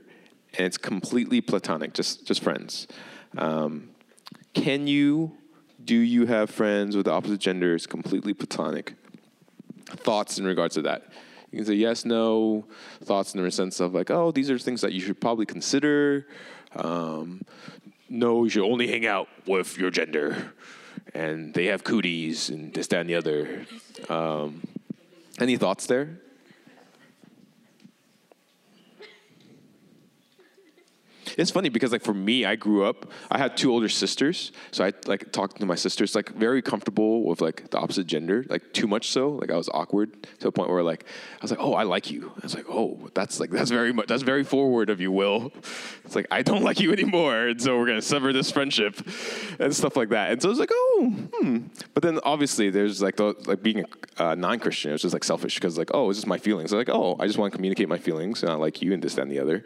[0.58, 2.88] and it's completely platonic, just just friends?
[3.38, 3.90] Um,
[4.54, 5.38] can you
[5.84, 7.76] do you have friends with the opposite gender?
[7.76, 8.94] It's completely platonic.
[9.88, 11.04] Thoughts in regards to that?
[11.52, 12.66] You can say yes, no.
[13.04, 16.28] Thoughts in the sense of like, oh, these are things that you should probably consider.
[16.76, 17.42] Um,
[18.10, 20.54] no, you should only hang out with your gender,
[21.14, 23.66] and they have cooties and this, that, and the other.
[24.10, 24.68] Um,
[25.40, 26.20] any thoughts there?
[31.38, 33.12] It's funny because like for me, I grew up.
[33.30, 37.24] I had two older sisters, so I like talked to my sisters like very comfortable
[37.24, 39.30] with like the opposite gender, like too much so.
[39.30, 42.10] Like I was awkward to a point where like I was like, oh, I like
[42.10, 42.32] you.
[42.36, 45.52] I was like, oh, that's like that's very much that's very forward of you, Will.
[46.06, 48.96] It's like I don't like you anymore, and so we're gonna sever this friendship
[49.60, 50.32] and stuff like that.
[50.32, 51.60] And so I was like, oh, hmm.
[51.94, 53.84] But then obviously there's like the like being
[54.18, 56.72] a uh, non-Christian, it was just like selfish because like oh, it's just my feelings.
[56.72, 59.16] like oh, I just want to communicate my feelings, and I like you, and this,
[59.16, 59.64] that, and the other.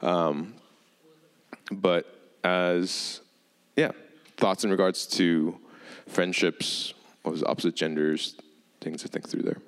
[0.00, 0.54] Um,
[1.80, 2.06] but
[2.44, 3.20] as
[3.76, 3.92] yeah,
[4.36, 5.58] thoughts in regards to
[6.08, 8.36] friendships, what was opposite genders,
[8.80, 9.58] things to think through there.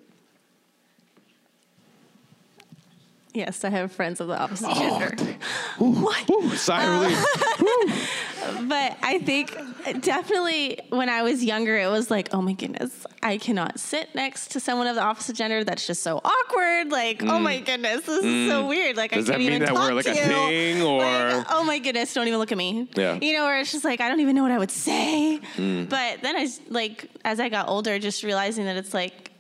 [3.33, 5.37] Yes, I have friends of the opposite Oh, gender.
[5.79, 6.31] what?
[6.31, 8.11] Ooh, sigh of um, relief.
[8.69, 9.57] But I think
[10.03, 14.53] definitely when I was younger, it was like, oh my goodness, I cannot sit next
[14.53, 15.65] to someone of the opposite gender.
[15.65, 16.91] That's just so awkward.
[16.91, 18.97] Like, oh my goodness, this is so weird.
[18.97, 19.17] Like, Mm.
[19.17, 20.23] Does I can't mean even that talk we're, like, to a you.
[20.23, 22.89] thing, or- Like, oh my goodness, don't even look at me.
[22.95, 23.19] Yeah.
[23.21, 25.41] You know, where it's just like I don't even know what I would say.
[25.57, 25.89] Mm.
[25.89, 29.31] But then I like as I got older, just realizing that it's like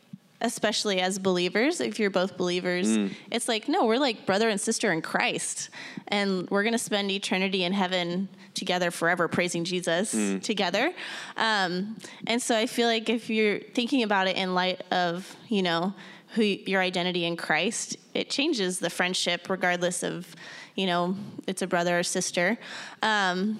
[0.40, 3.14] especially as believers, if you're both believers, Mm.
[3.31, 5.70] it's like, no, we're like brother and sister in Christ.
[6.09, 10.42] And we're going to spend eternity in heaven together forever, praising Jesus Mm.
[10.42, 10.92] together.
[11.37, 15.62] Um, and so I feel like if you're thinking about it in light of, you
[15.62, 15.94] know,
[16.35, 20.35] who your identity in Christ, it changes the friendship regardless of,
[20.75, 21.16] you know,
[21.47, 22.59] it's a brother or sister.
[23.03, 23.57] Um,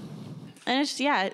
[0.67, 1.31] and it's, yeah,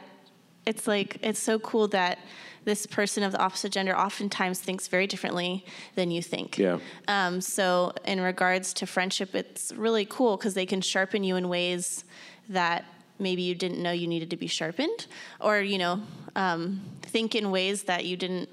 [0.71, 2.19] it's like, it's so cool that
[2.65, 5.65] this person of the opposite gender oftentimes thinks very differently
[5.97, 6.59] than you think.
[6.59, 6.79] Yeah.
[7.09, 11.49] Um, so, in regards to friendship, it's really cool because they can sharpen you in
[11.49, 12.05] ways
[12.49, 12.85] that
[13.19, 15.07] maybe you didn't know you needed to be sharpened,
[15.41, 16.01] or you know,
[16.37, 18.49] um, think in ways that you didn't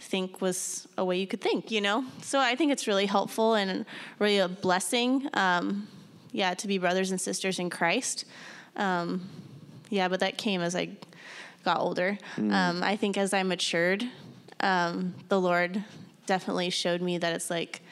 [0.00, 1.70] think was a way you could think.
[1.70, 3.84] You know, so I think it's really helpful and
[4.18, 5.28] really a blessing.
[5.34, 5.88] Um,
[6.30, 8.26] yeah, to be brothers and sisters in Christ.
[8.76, 9.28] Um,
[9.90, 10.90] yeah, but that came as I
[11.64, 12.18] got older.
[12.36, 14.04] Um, I think as I matured,
[14.60, 15.82] um, the Lord
[16.26, 17.82] definitely showed me that it's like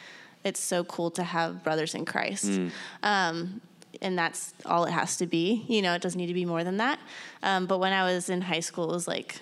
[0.44, 2.61] it's so cool to have brothers in Christ.
[3.02, 3.61] Um,
[4.02, 5.64] and that's all it has to be.
[5.68, 7.00] You know, it doesn't need to be more than that.
[7.42, 9.40] Um, but when I was in high school, it was like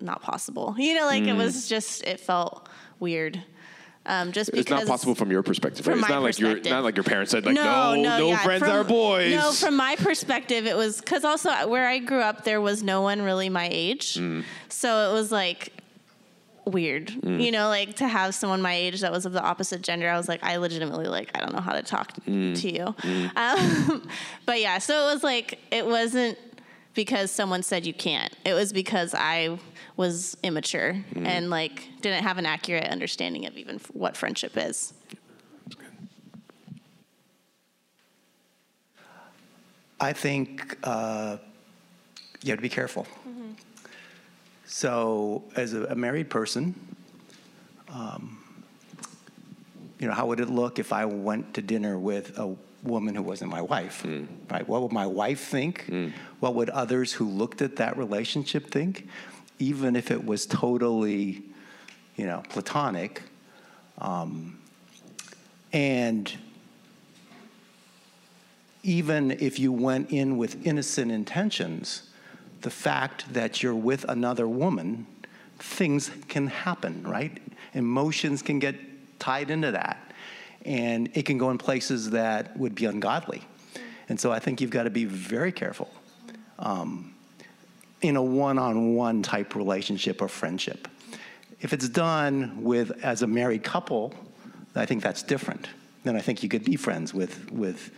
[0.00, 0.74] not possible.
[0.78, 2.68] You know, like it was just it felt
[3.00, 3.42] weird.
[4.08, 5.84] Um, just because It's not possible from your perspective.
[5.84, 6.00] From right?
[6.00, 6.72] It's my not like your perspective.
[6.72, 9.32] not like your parents said like no no, yeah, friends from- are boys.
[9.34, 13.02] No, from my perspective, it was because also where I grew up, there was no
[13.02, 14.44] one really my age, Mm.
[14.70, 15.72] so it was like
[16.64, 17.42] weird, Mm.
[17.42, 20.08] you know, like to have someone my age that was of the opposite gender.
[20.08, 22.58] I was like, I legitimately like, I don't know how to talk Mm.
[22.60, 22.94] to you,
[23.36, 24.08] um,
[24.46, 26.36] but yeah, so it was like it wasn't
[26.94, 28.32] because someone said you can't.
[28.44, 29.58] It was because I
[29.98, 31.26] was immature Mm.
[31.26, 34.94] and like didn't have an accurate understanding of even f- what friendship is.
[40.00, 41.38] I think uh,
[42.42, 43.06] you have to be careful.
[44.66, 46.74] So, as a, a married person,
[47.88, 48.38] um,
[49.98, 53.22] you know, how would it look if I went to dinner with a woman who
[53.22, 54.06] wasn't my wife?
[54.50, 54.68] Right?
[54.68, 55.90] What would my wife think?
[56.38, 59.08] What would others who looked at that relationship think?
[59.58, 61.42] Even if it was totally,
[62.16, 63.22] you know, platonic.
[63.98, 64.58] Um,
[65.72, 66.32] and
[68.82, 72.08] even if you went in with innocent intentions,
[72.62, 75.06] the fact that you're with another woman,
[75.58, 77.38] things can happen, right?
[77.74, 78.76] Emotions can get
[79.18, 80.12] tied into that.
[80.64, 83.42] And it can go in places that would be ungodly.
[84.08, 85.90] And so I think you've got to be very careful
[86.58, 87.14] um,
[88.00, 90.88] in a one on one type relationship or friendship.
[91.60, 94.14] If it's done with as a married couple,
[94.74, 95.68] I think that's different.
[96.04, 97.90] Then I think you could be friends with, with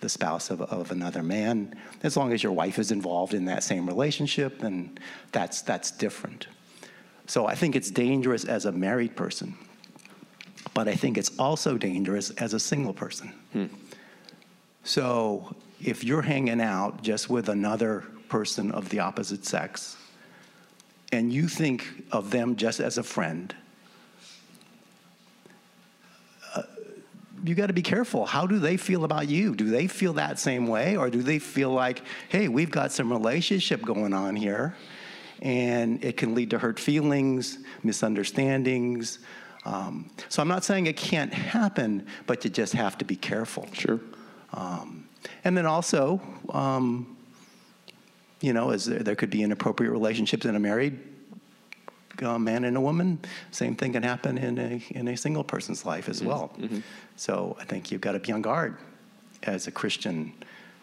[0.00, 1.74] the spouse of, of another man.
[2.02, 4.98] As long as your wife is involved in that same relationship, then
[5.32, 6.48] that's, that's different.
[7.26, 9.54] So I think it's dangerous as a married person,
[10.74, 13.32] but I think it's also dangerous as a single person.
[13.52, 13.66] Hmm.
[14.84, 19.96] So if you're hanging out just with another person of the opposite sex,
[21.12, 23.54] and you think of them just as a friend,
[26.54, 26.62] uh,
[27.44, 28.26] you got to be careful.
[28.26, 29.54] How do they feel about you?
[29.54, 30.96] Do they feel that same way?
[30.96, 34.74] Or do they feel like, hey, we've got some relationship going on here,
[35.42, 39.20] and it can lead to hurt feelings, misunderstandings?
[39.64, 43.68] Um, so I'm not saying it can't happen, but you just have to be careful.
[43.72, 44.00] Sure.
[44.52, 45.08] Um,
[45.44, 47.15] and then also, um,
[48.40, 50.98] you know, as there, there could be inappropriate relationships in a married
[52.22, 53.18] uh, man and a woman.
[53.50, 56.50] Same thing can happen in a in a single person's life as well.
[57.16, 58.76] So I think you've got to be on guard
[59.42, 60.32] as a Christian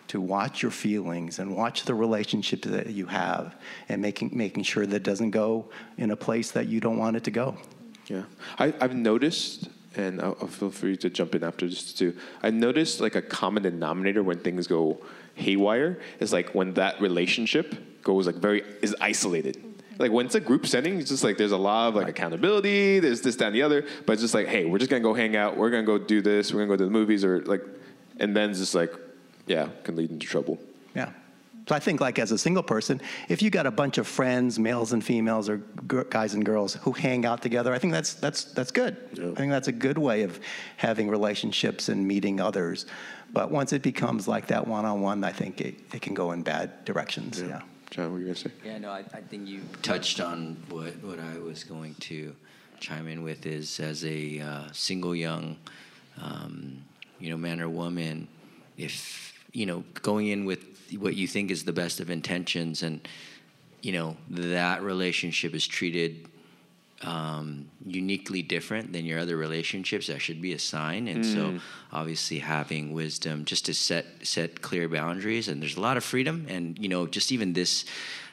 [0.08, 3.56] to watch your feelings and watch the relationship that you have,
[3.90, 5.66] and making making sure that it doesn't go
[5.98, 7.56] in a place that you don't want it to go.
[8.08, 8.24] Yeah,
[8.60, 12.16] I, I've noticed, and I'll, I'll feel free to jump in after this too.
[12.44, 15.00] I noticed like a common denominator when things go
[15.36, 19.64] haywire is like when that relationship goes like very is isolated.
[20.00, 23.00] Like when it's a group setting, it's just like there's a lot of like accountability.
[23.00, 23.86] There's this, that, and the other.
[24.06, 25.56] But it's just like, hey, we're just gonna go hang out.
[25.56, 26.52] We're gonna go do this.
[26.52, 27.64] We're gonna go to the movies, or like,
[28.20, 28.92] and then it's just like,
[29.46, 30.60] yeah, can lead into trouble.
[30.96, 31.12] Yeah.
[31.68, 33.00] So I think, like as a single person,
[33.30, 36.76] if you got a bunch of friends, males and females, or g- guys and girls
[36.76, 38.98] who hang out together, I think that's that's that's good.
[39.14, 39.32] Yeah.
[39.32, 40.40] I think that's a good way of
[40.76, 42.86] having relationships and meeting others.
[43.32, 46.86] But once it becomes like that one-on-one, I think it, it can go in bad
[46.86, 47.42] directions.
[47.42, 47.62] Yeah.
[47.90, 48.52] John, what were you gonna say?
[48.66, 52.36] Yeah, no, I, I think you touched on what, what I was going to
[52.80, 55.58] chime in with is as a uh, single young,
[56.22, 56.84] um,
[57.20, 58.28] you know, man or woman,
[58.78, 63.08] if, you know, going in with what you think is the best of intentions and,
[63.82, 66.28] you know, that relationship is treated
[67.04, 71.08] um, uniquely different than your other relationships, that should be a sign.
[71.08, 71.60] And so,
[71.92, 76.46] obviously, having wisdom just to set set clear boundaries, and there's a lot of freedom,
[76.50, 77.86] and you know, just even this.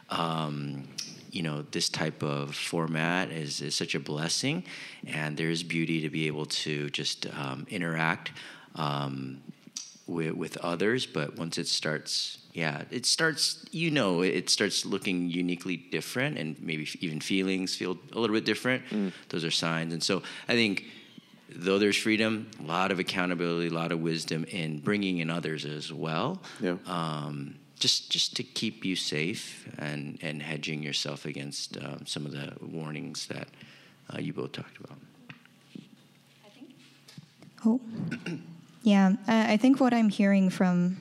[0.08, 0.88] Um,
[1.32, 4.64] you know this type of format is, is such a blessing
[5.06, 8.32] and there is beauty to be able to just um, interact
[8.74, 9.40] um,
[10.08, 15.28] with, with others but once it starts yeah it starts you know it starts looking
[15.30, 18.82] uniquely different and maybe even feelings feel a little bit different
[19.28, 20.84] those are signs and so i think
[21.54, 25.64] though there's freedom a lot of accountability a lot of wisdom in bringing in others
[25.64, 26.76] as well Yeah.
[26.86, 32.32] um, just just to keep you safe and and hedging yourself against um, some of
[32.32, 33.48] the warnings that
[34.12, 34.98] uh, you both talked about.
[37.64, 37.80] Oh,
[38.82, 39.12] yeah.
[39.26, 40.96] I I think what I'm hearing from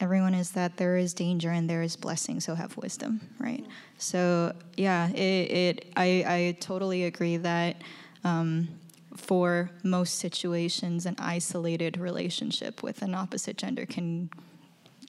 [0.00, 3.64] everyone is that there is danger and there is blessing, so have wisdom, right?
[3.98, 7.76] So yeah, it, it I, I totally agree that
[8.24, 8.68] um,
[9.16, 14.30] for most situations, an isolated relationship with an opposite gender can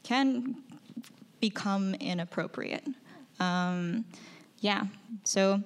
[0.04, 0.56] can
[1.39, 2.86] become inappropriate.
[3.39, 4.06] Um,
[4.60, 4.84] yeah,
[5.24, 5.62] so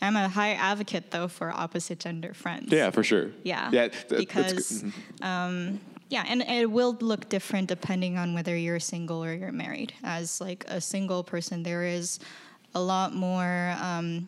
[0.00, 2.70] I'm a high advocate though for opposite gender friends.
[2.72, 3.30] Yeah, for sure.
[3.42, 3.70] Yeah.
[3.72, 3.88] Yeah.
[3.88, 4.82] th- that's because.
[4.84, 5.24] Mhm.
[5.24, 9.92] um, yeah, and it will look different depending on whether you're single or you're married.
[10.02, 12.18] As like a single person, there is
[12.74, 14.26] a lot more um,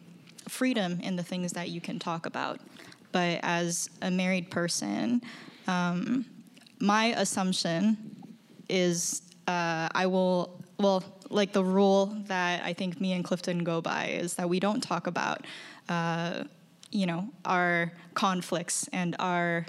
[0.49, 2.61] freedom in the things that you can talk about.
[3.13, 5.23] But as a married person,
[5.67, 6.27] um,
[6.81, 7.97] my assumption
[8.69, 13.81] is uh, I will, well, like the rule that I think me and Clifton go
[13.81, 15.47] by is that we don't talk about,
[15.89, 16.45] uh,
[16.91, 19.67] you know, our conflicts and our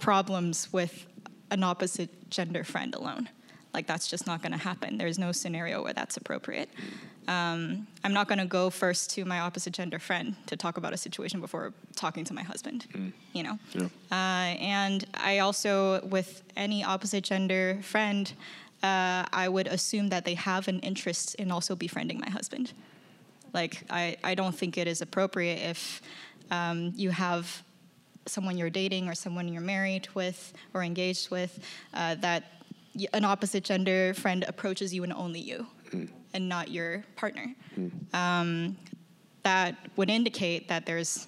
[0.00, 1.06] problems with
[1.50, 3.28] an opposite gender friend alone.
[3.72, 4.98] Like that's just not going to happen.
[4.98, 6.68] There's no scenario where that's appropriate.
[7.28, 10.92] Um, I'm not going to go first to my opposite gender friend to talk about
[10.92, 12.86] a situation before talking to my husband.
[13.32, 13.58] You know,
[14.10, 18.32] uh, and I also with any opposite gender friend,
[18.82, 22.72] uh, I would assume that they have an interest in also befriending my husband.
[23.52, 26.02] Like I, I don't think it is appropriate if
[26.50, 27.62] um, you have
[28.26, 31.58] someone you're dating or someone you're married with or engaged with
[31.94, 32.44] uh, that
[33.12, 35.66] an opposite gender friend approaches you and only you
[36.34, 37.54] and not your partner.
[38.12, 38.76] Um,
[39.42, 41.26] that would indicate that there's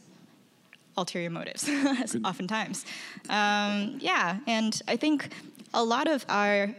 [0.96, 1.68] ulterior motives,
[2.24, 2.84] oftentimes.
[3.28, 5.30] Um, yeah, and I think
[5.72, 6.74] a lot of our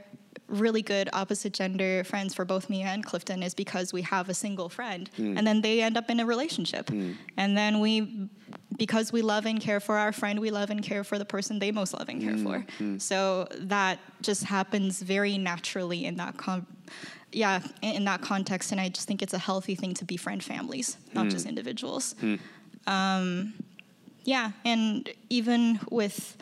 [0.53, 4.33] really good opposite gender friends for both me and Clifton is because we have a
[4.33, 5.09] single friend.
[5.15, 5.37] Hmm.
[5.37, 6.89] And then they end up in a relationship.
[6.89, 7.13] Hmm.
[7.37, 8.29] And then we,
[8.77, 11.59] because we love and care for our friend, we love and care for the person
[11.59, 12.43] they most love and care hmm.
[12.43, 12.99] for.
[12.99, 16.67] So that just happens very naturally in that con-
[17.31, 20.43] yeah, in in that context, and I just think it's a healthy thing to befriend
[20.43, 22.13] families, not just individuals.
[22.85, 23.53] Um,
[24.23, 26.37] yeah, and even with,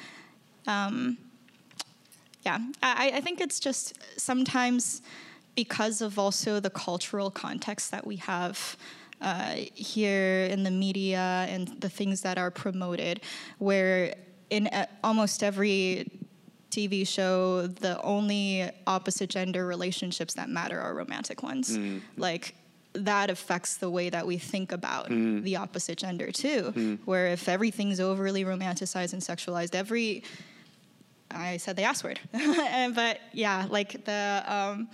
[0.67, 1.17] um,
[2.43, 5.01] yeah, I, I think it's just sometimes
[5.56, 8.77] because of also the cultural context that we have.
[9.23, 13.21] Uh, here in the media and the things that are promoted,
[13.60, 14.15] where
[14.49, 16.10] in uh, almost every
[16.71, 21.77] TV show, the only opposite gender relationships that matter are romantic ones.
[22.17, 22.56] Like
[22.93, 25.10] that affects the way that we think about
[25.43, 26.71] the opposite gender too.
[27.06, 30.23] Where if everything's overly romanticized and sexualized, every
[31.36, 32.20] I said the S word,
[32.96, 34.89] but yeah, like the um,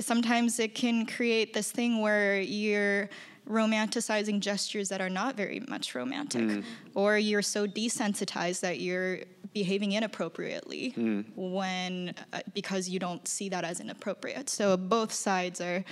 [0.00, 3.08] sometimes it can create this thing where you're
[3.48, 9.20] romanticizing gestures that are not very much romantic, or you're so desensitized that you're
[9.54, 10.90] behaving inappropriately
[11.36, 14.50] when uh, because you don't see that as inappropriate.
[14.50, 15.84] So both sides are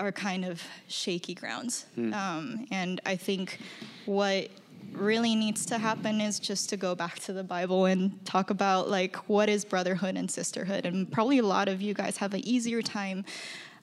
[0.00, 3.58] are kind of shaky grounds, um, and I think
[4.06, 4.48] what
[4.92, 8.88] really needs to happen is just to go back to the Bible and talk about
[8.90, 12.40] like what is brotherhood and sisterhood, and probably a lot of you guys have an
[12.46, 13.24] easier time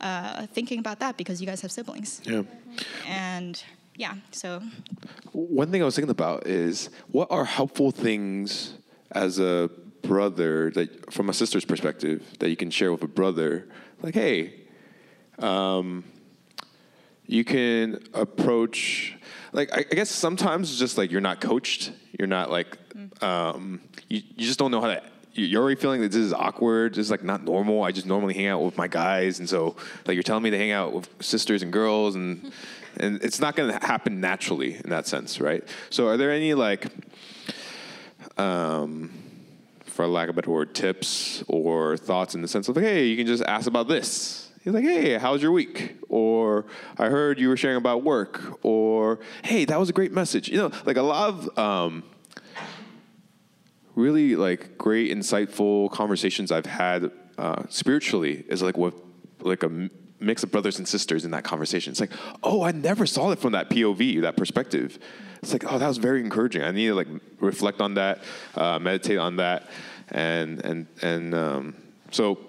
[0.01, 2.43] uh, thinking about that because you guys have siblings, Yeah.
[3.07, 3.63] and
[3.95, 4.61] yeah, so
[5.31, 8.73] One thing I was thinking about is what are helpful things
[9.11, 9.69] as a
[10.01, 13.67] brother that, from a sister's perspective, that you can share with a brother?
[14.01, 14.53] Like, hey,
[15.39, 16.03] um,
[17.27, 19.15] you can approach.
[19.51, 21.91] Like, I, I guess sometimes it's just like you're not coached.
[22.17, 22.77] You're not like,
[23.23, 25.01] um, you, you just don't know how to.
[25.33, 26.93] you- You're already feeling that this is awkward.
[26.95, 27.83] This is like not normal.
[27.83, 30.57] I just normally hang out with my guys, and so like you're telling me to
[30.57, 32.51] hang out with sisters and girls, and
[32.97, 35.63] and it's not going to happen naturally in that sense, right?
[35.89, 36.87] So, are there any like,
[38.37, 39.11] um,
[39.85, 43.05] for lack of a better word, tips or thoughts in the sense of like, hey,
[43.05, 44.44] you can just ask about this.
[44.65, 45.97] He's like, hey, how's your week?
[46.09, 46.65] Or
[46.97, 48.65] I heard you were sharing about work.
[48.65, 50.49] Or hey, that was a great message.
[50.49, 52.03] You know, like a lot of um,
[53.93, 58.95] really like great, insightful conversations I've had uh, spiritually is like with
[59.41, 61.91] like a mix of brothers and sisters in that conversation.
[61.91, 64.97] It's like, oh, I never saw it from that POV, that perspective.
[65.43, 66.63] It's like, oh, that was very encouraging.
[66.63, 67.07] I need to like
[67.39, 68.23] reflect on that,
[68.55, 69.69] uh, meditate on that,
[70.09, 71.75] and and and um,
[72.09, 72.39] so.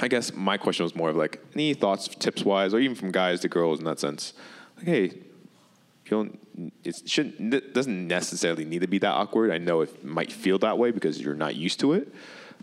[0.00, 3.12] I guess my question was more of like any thoughts, tips wise, or even from
[3.12, 4.32] guys to girls in that sense.
[4.76, 6.38] Like, hey, you don't
[6.84, 9.50] it shouldn't it doesn't necessarily need to be that awkward.
[9.50, 12.12] I know it might feel that way because you're not used to it,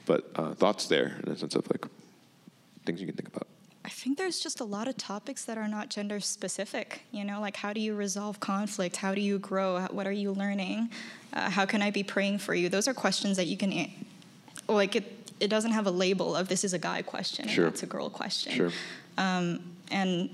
[0.05, 1.85] but uh, thoughts there in the sense of like
[2.85, 3.47] things you can think about.
[3.85, 7.03] I think there's just a lot of topics that are not gender specific.
[7.11, 8.97] You know, like how do you resolve conflict?
[8.97, 9.81] How do you grow?
[9.91, 10.89] What are you learning?
[11.33, 12.69] Uh, how can I be praying for you?
[12.69, 13.89] Those are questions that you can,
[14.67, 17.65] like, it, it doesn't have a label of this is a guy question Sure.
[17.65, 18.53] and that's a girl question.
[18.53, 18.71] Sure.
[19.17, 19.59] Um,
[19.91, 20.29] and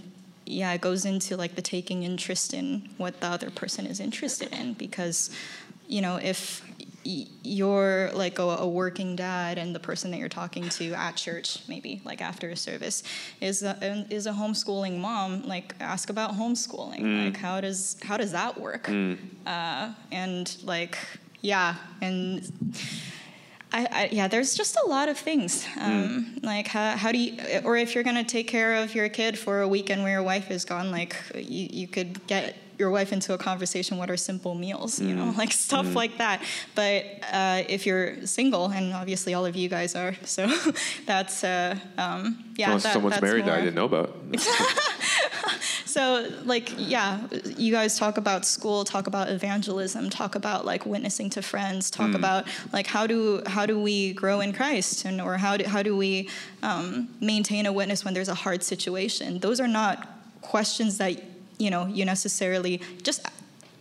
[0.45, 4.51] yeah, it goes into like the taking interest in what the other person is interested
[4.53, 5.29] in because,
[5.87, 6.61] you know, if
[7.05, 11.15] y- you're like a, a working dad and the person that you're talking to at
[11.15, 13.01] church, maybe like after a service,
[13.41, 17.25] is a, is a homeschooling mom, like ask about homeschooling.
[17.25, 18.87] Like how does how does that work?
[19.47, 20.95] Uh, and like
[21.41, 22.51] yeah, and
[23.73, 25.65] I, I, yeah, there's just a lot of things.
[25.79, 29.09] Um, Like, how, how do you, or if you're going to take care of your
[29.09, 32.91] kid for a weekend where your wife is gone, like, you, you could get your
[32.91, 36.41] wife into a conversation what are simple meals, you know, like stuff like that.
[36.75, 40.47] But uh, if you're single, and obviously all of you guys are, so
[41.05, 42.67] that's, uh, um, yeah.
[42.67, 44.15] Unless that- someone's married that I didn't know about.
[45.95, 47.09] so like yeah
[47.57, 52.13] you guys talk about school talk about evangelism talk about like witnessing to friends talk
[52.13, 52.41] about
[52.73, 55.05] like how do how do we grow in christ?
[55.05, 56.29] And or how do, how do we
[56.63, 59.39] um, maintain a witness when there's a hard situation?
[59.39, 60.07] Those are not
[60.41, 61.21] questions that
[61.57, 63.25] you know you necessarily just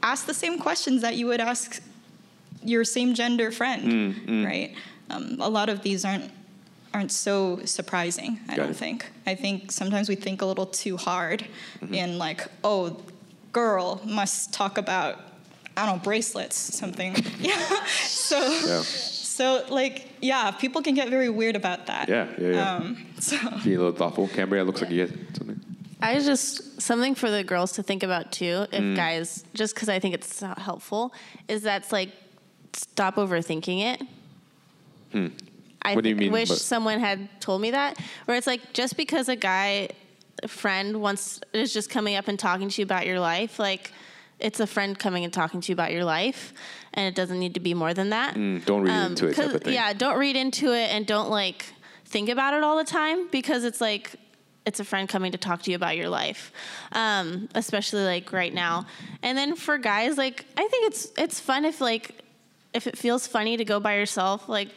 [0.02, 1.82] ask the same questions that you would ask
[2.62, 3.84] your same gender friend
[4.46, 4.74] right?
[5.10, 6.30] Um, a lot of these aren't
[6.94, 8.76] aren't so surprising i Got don't it.
[8.76, 11.44] think i think sometimes we think a little too hard
[11.92, 12.96] in like oh
[13.52, 15.20] girl must talk about
[15.76, 17.58] i don't know bracelets something yeah
[18.06, 18.82] so Yeah.
[18.82, 22.74] so like yeah people can get very weird about that Yeah, yeah, yeah.
[22.76, 24.28] um, so Being a little thoughtful.
[24.28, 25.60] Cambria looks like you get something.
[26.02, 28.66] I just something for the girls to think about too.
[28.70, 28.94] If Mm.
[28.94, 31.12] guys, just because I think it's so helpful,
[31.48, 32.10] is that's like
[32.74, 34.02] stop overthinking it.
[35.12, 35.28] Hmm.
[35.86, 37.98] You mean, wish but- someone had told me that.
[38.24, 39.90] Where it's like just because a guy
[40.42, 43.92] a friend wants is just coming up and talking to you about your life, like
[44.40, 46.52] it's a friend coming and talking to you about your life,
[46.92, 48.34] and it doesn't need to be more than that.
[48.34, 49.74] Mm, don't read into it type of thing.
[49.74, 51.66] Yeah, don't read into it and don't like
[52.04, 54.16] think about it all the time because it's like
[54.66, 56.52] it's a friend coming to talk to you about your life,
[56.92, 58.86] um, especially like right now.
[59.22, 62.12] And then for guys, like I think it's it's fun if like
[62.72, 64.68] if it feels funny to go by yourself, like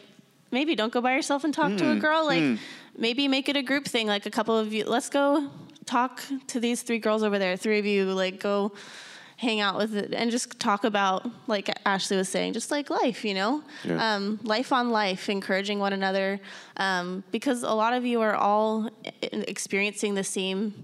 [0.50, 1.76] maybe don't go by yourself and talk Hmm.
[1.78, 2.24] to a girl.
[2.26, 2.58] Like
[2.96, 4.06] maybe make it a group thing.
[4.06, 5.48] Like a couple of you, let's go
[5.86, 7.56] talk to these three girls over there.
[7.56, 8.72] Three of you, like go
[9.36, 13.24] hang out with it and just talk about like Ashley was saying, just like life,
[13.24, 14.16] you know, Yeah.
[14.16, 16.40] um, life on life, encouraging one another,
[16.76, 18.90] um, because a lot of you are all
[19.22, 20.74] experiencing the same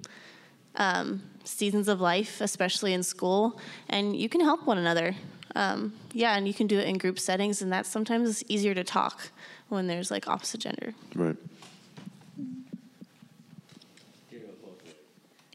[0.76, 3.58] um, seasons of life, especially in school,
[3.88, 5.14] and you can help one another.
[5.56, 8.82] Um, yeah, and you can do it in group settings, and that's sometimes easier to
[8.84, 9.30] talk
[9.68, 10.94] when there's like opposite gender.
[11.14, 11.36] Right.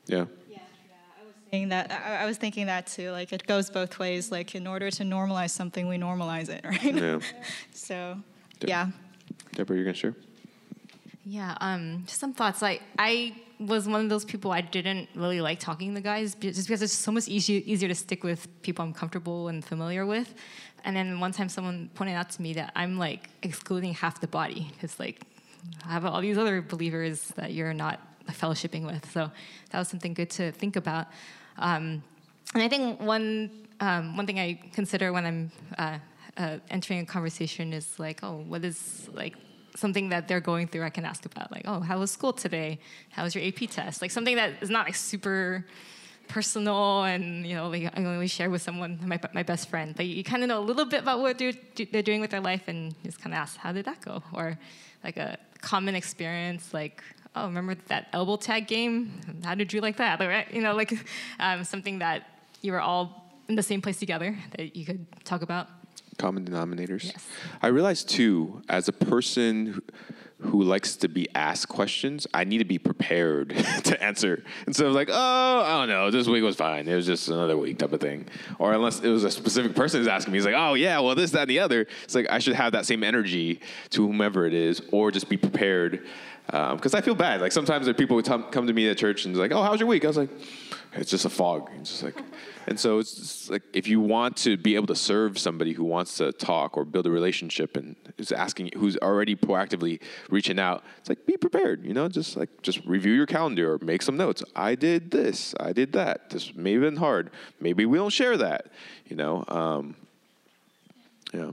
[0.07, 0.17] Yeah.
[0.17, 0.25] Yeah.
[0.49, 0.57] Yeah.
[1.21, 4.31] I was saying that I, I was thinking that too like it goes both ways
[4.31, 7.19] like in order to normalize something we normalize it right Yeah.
[7.73, 8.17] so
[8.61, 8.67] Yeah.
[8.67, 8.87] yeah
[9.53, 10.15] Deborah, you're gonna share?
[11.25, 12.61] Yeah, um, just some thoughts.
[12.61, 16.67] Like I was one of those people I didn't really like talking to guys just
[16.67, 20.33] because it's so much easier easier to stick with people I'm comfortable and familiar with.
[20.83, 24.27] And then one time someone pointed out to me that I'm like excluding half the
[24.27, 25.21] body because like
[25.85, 29.11] I have all these other believers that you're not fellowshipping with.
[29.11, 29.31] So
[29.71, 31.07] that was something good to think about.
[31.57, 32.03] Um,
[32.53, 33.51] and I think one
[33.81, 35.99] um, one thing I consider when I'm uh,
[36.37, 39.35] uh, entering a conversation is like, oh, what is like
[39.75, 40.83] something that they're going through?
[40.83, 42.79] I can ask about like, oh, how was school today?
[43.09, 44.01] How was your AP test?
[44.01, 45.65] Like something that is not like super
[46.29, 49.95] personal and you know like I only share with someone my my best friend.
[49.95, 51.53] But you kind of know a little bit about what they're
[51.91, 54.23] they're doing with their life and just kind of ask, how did that go?
[54.33, 54.57] Or
[55.03, 57.03] like a common experience like
[57.35, 60.93] oh remember that elbow tag game how did you like that right you know like
[61.39, 62.23] um, something that
[62.61, 65.67] you were all in the same place together that you could talk about
[66.19, 67.05] Common denominators.
[67.05, 67.25] Yes.
[67.61, 69.81] I realized too, as a person who,
[70.41, 73.49] who likes to be asked questions, I need to be prepared
[73.83, 76.87] to answer instead of like, oh, I don't know, this week was fine.
[76.87, 78.27] It was just another week type of thing.
[78.57, 81.13] Or unless it was a specific person who's asking me, he's like, oh yeah, well
[81.13, 81.87] this, that, and the other.
[82.03, 83.59] It's like I should have that same energy
[83.91, 86.05] to whomever it is, or just be prepared.
[86.51, 87.41] Um, because I feel bad.
[87.41, 89.61] Like sometimes there are people who come come to me at church and like, oh,
[89.61, 90.03] how's your week?
[90.05, 90.29] I was like,
[90.93, 91.69] it's just a fog.
[91.79, 92.17] It's just like,
[92.69, 96.17] and so it's like if you want to be able to serve somebody who wants
[96.17, 99.99] to talk or build a relationship and is asking, who's already proactively
[100.29, 101.83] reaching out, it's like be prepared.
[101.83, 104.43] You know, just like just review your calendar or make some notes.
[104.55, 105.55] I did this.
[105.59, 106.29] I did that.
[106.29, 107.31] This may have been hard.
[107.59, 108.67] Maybe we don't share that.
[109.07, 109.95] You know, um,
[111.33, 111.51] yeah.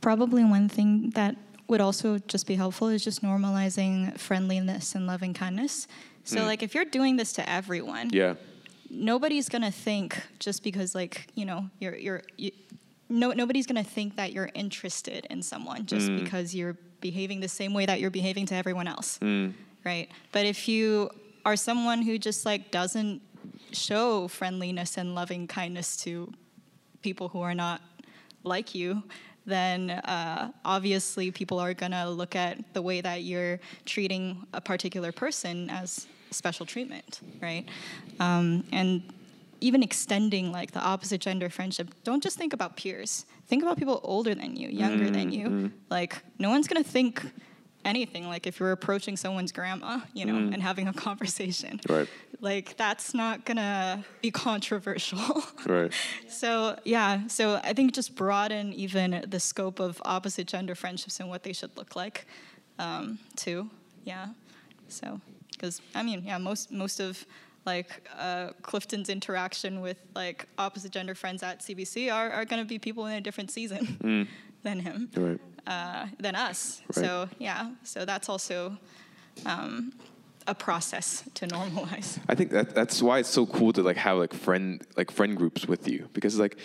[0.00, 1.36] probably one thing that
[1.68, 5.86] would also just be helpful is just normalizing friendliness and loving kindness.
[6.24, 8.34] So like if you're doing this to everyone, Yeah.
[8.94, 12.52] Nobody's gonna think just because like you know you're you're you,
[13.08, 17.74] no nobody's gonna think that you're interested in someone just because you're behaving the same
[17.74, 19.18] way that you're behaving to everyone else
[19.84, 20.08] right?
[20.32, 21.10] But if you
[21.44, 23.20] are someone who just like doesn't
[23.72, 26.32] show friendliness and loving kindness to
[27.02, 27.82] people who are not
[28.44, 29.02] like you
[29.46, 35.12] then uh, obviously people are gonna look at the way that you're treating a particular
[35.12, 37.64] person as special treatment, right?
[38.20, 39.02] Um, and
[39.60, 43.24] even extending like the opposite gender friendship, don't just think about peers.
[43.46, 45.70] Think about people older than you, younger than you.
[45.90, 47.24] Like no one's gonna think
[47.84, 51.80] anything like if you're approaching someone's grandma, you know, and having a conversation.
[51.88, 52.08] Right.
[52.40, 55.42] Like that's not gonna be controversial.
[55.66, 55.92] Right.
[56.28, 61.28] So yeah, so I think just broaden even the scope of opposite gender friendships and
[61.28, 62.26] what they should look like,
[62.78, 63.70] um, too.
[64.04, 64.28] Yeah.
[64.88, 65.20] So
[65.56, 67.24] because I mean, yeah, most most of
[67.66, 72.68] like uh, Clifton's interaction with like opposite gender friends at CBC are, are going to
[72.68, 74.28] be people in a different season
[74.62, 75.40] than him, Right.
[75.66, 76.82] uh, than us.
[76.94, 77.04] Right.
[77.04, 78.76] So yeah, so that's also
[79.46, 79.92] um,
[80.46, 82.18] a process to normalize.
[82.28, 85.36] I think that that's why it's so cool to like have like friend like friend
[85.36, 86.58] groups with you because it's like,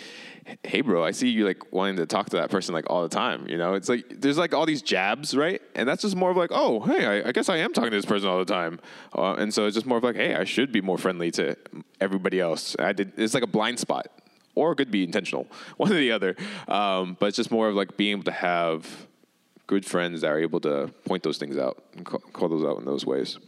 [0.64, 3.08] hey bro, I see you like wanting to talk to that person like all the
[3.08, 3.46] time.
[3.48, 5.62] You know, it's like there's like all these jabs, right?
[5.74, 7.96] And that's just more of like, oh hey, I, I guess I am talking to
[7.96, 8.80] this person all the time,
[9.16, 11.56] uh, and so it's just more of like, hey, I should be more friendly to
[12.00, 12.76] everybody else.
[12.78, 13.12] I did.
[13.16, 14.08] It's like a blind spot,
[14.54, 15.46] or it could be intentional,
[15.78, 16.36] one or the other.
[16.68, 19.06] Um, but it's just more of like being able to have
[19.70, 22.84] good friends that are able to point those things out and call those out in
[22.84, 23.38] those ways.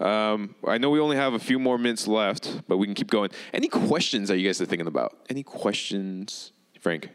[0.00, 3.10] Um, I know we only have a few more minutes left, but we can keep
[3.10, 3.30] going.
[3.52, 5.16] Any questions that you guys are thinking about?
[5.30, 7.10] Any questions, Frank?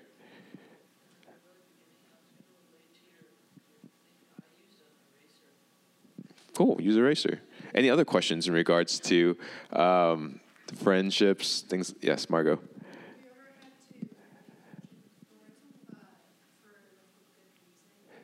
[6.55, 6.81] Cool.
[6.81, 7.39] Use eraser.
[7.73, 9.37] Any other questions in regards to
[9.71, 10.41] um,
[10.75, 11.93] friendships, things?
[12.01, 12.59] Yes, Margot.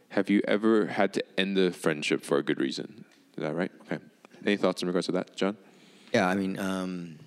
[0.09, 3.05] Have you ever had to end a friendship for a good reason?
[3.37, 3.71] Is that right?
[3.81, 3.99] Okay.
[4.45, 5.57] Any thoughts in regards to that, John?
[6.13, 7.17] Yeah, I mean, um,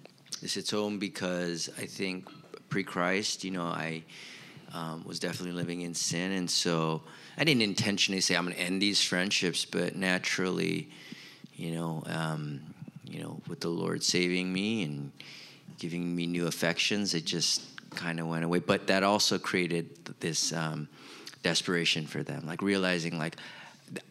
[0.40, 2.28] this hits home because I think
[2.68, 4.04] pre-Christ, you know, I
[4.72, 7.02] um, was definitely living in sin, and so
[7.36, 10.90] I didn't intentionally say I'm going to end these friendships, but naturally,
[11.54, 12.60] you know, um,
[13.04, 15.10] you know, with the Lord saving me and
[15.78, 18.60] giving me new affections, it just kind of went away.
[18.60, 20.88] But that also created this um,
[21.42, 23.36] desperation for them, like realizing like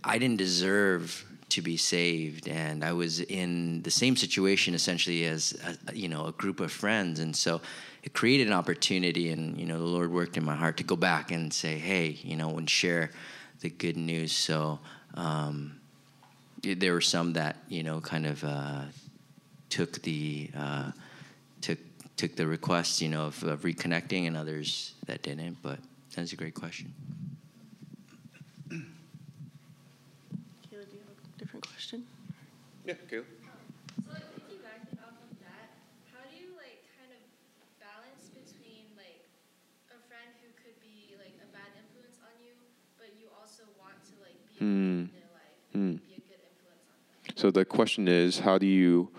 [0.03, 5.57] I didn't deserve to be saved, and I was in the same situation essentially as
[5.87, 7.61] a, you know a group of friends, and so
[8.03, 10.95] it created an opportunity, and you know the Lord worked in my heart to go
[10.95, 13.11] back and say, hey, you know, and share
[13.61, 14.31] the good news.
[14.31, 14.79] So.
[15.13, 15.77] Um,
[16.63, 18.81] there were some that you know kind of uh,
[19.69, 20.91] took the uh,
[21.61, 21.79] took
[22.15, 25.57] took the request you know of, of reconnecting, and others that didn't.
[25.61, 25.79] But
[26.15, 26.93] that's a great question.
[28.69, 28.79] Kayla,
[30.71, 32.05] do you have a different question?
[32.87, 33.27] Yeah, Caleb.
[33.99, 35.75] So like piggybacking off of that,
[36.07, 37.19] how do you like kind of
[37.83, 39.27] balance between like
[39.91, 42.55] a friend who could be like a bad influence on you,
[42.95, 45.11] but you also want to like be Hmm.
[45.11, 45.99] in their life, Hmm.
[45.99, 46.95] be a good influence on
[47.27, 47.35] them?
[47.35, 49.11] So the question is, how do you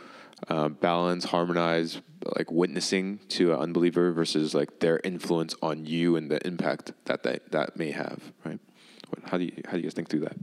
[0.48, 2.00] uh, balance, harmonize,
[2.36, 7.22] like witnessing to an unbeliever versus like their influence on you and the impact that
[7.22, 8.60] they, that may have, right?
[9.10, 10.36] What, how do you how do you guys think through that?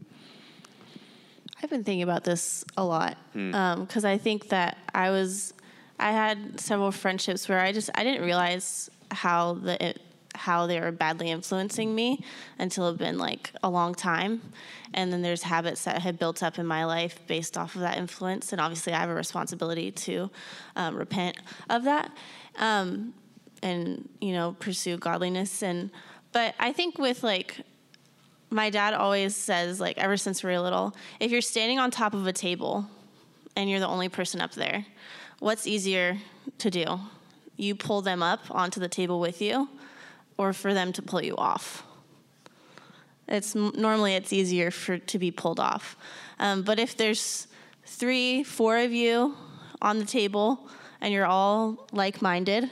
[1.62, 5.54] I've been thinking about this a lot because I think that I was,
[6.00, 10.02] I had several friendships where I just I didn't realize how the it,
[10.36, 12.22] how they were badly influencing me
[12.60, 14.42] until it'd been like a long time,
[14.94, 17.98] and then there's habits that had built up in my life based off of that
[17.98, 20.30] influence, and obviously I have a responsibility to
[20.76, 21.38] um, repent
[21.70, 22.12] of that,
[22.58, 23.14] um,
[23.64, 25.64] and you know pursue godliness.
[25.64, 25.90] And.
[26.34, 27.62] But I think with like
[28.56, 32.14] my dad always says like ever since we were little if you're standing on top
[32.14, 32.86] of a table
[33.56, 34.86] and you're the only person up there
[35.40, 36.18] what's easier
[36.60, 37.00] to do?
[37.58, 39.70] You pull them up onto the table with you
[40.38, 41.84] or for them to pull you off?
[43.28, 45.98] It's normally it's easier for to be pulled off.
[46.40, 47.48] Um, but if there's
[47.86, 49.36] three four of you
[49.82, 50.70] on the table
[51.02, 52.70] and you're all like-minded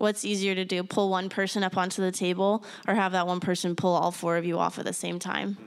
[0.00, 3.38] what's easier to do pull one person up onto the table or have that one
[3.38, 5.58] person pull all four of you off at the same time?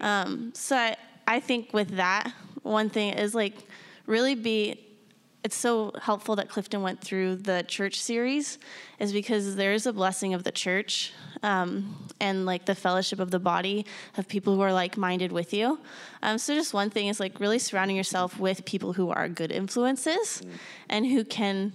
[0.00, 2.32] Um, so I, I think with that
[2.62, 3.54] one thing is like
[4.06, 4.80] really be
[5.44, 8.58] it's so helpful that Clifton went through the church series,
[8.98, 11.12] is because there is a blessing of the church
[11.42, 13.84] um, and like the fellowship of the body
[14.16, 15.78] of people who are like minded with you.
[16.22, 19.52] Um, so just one thing is like really surrounding yourself with people who are good
[19.52, 20.42] influences
[20.88, 21.74] and who can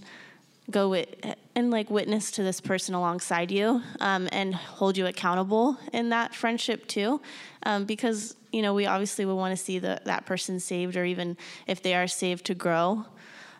[0.70, 1.08] go with
[1.56, 6.34] and like witness to this person alongside you um, and hold you accountable in that
[6.34, 7.20] friendship too
[7.64, 11.06] um, because you know we obviously would want to see the, that person saved or
[11.06, 11.36] even
[11.68, 13.06] if they are saved to grow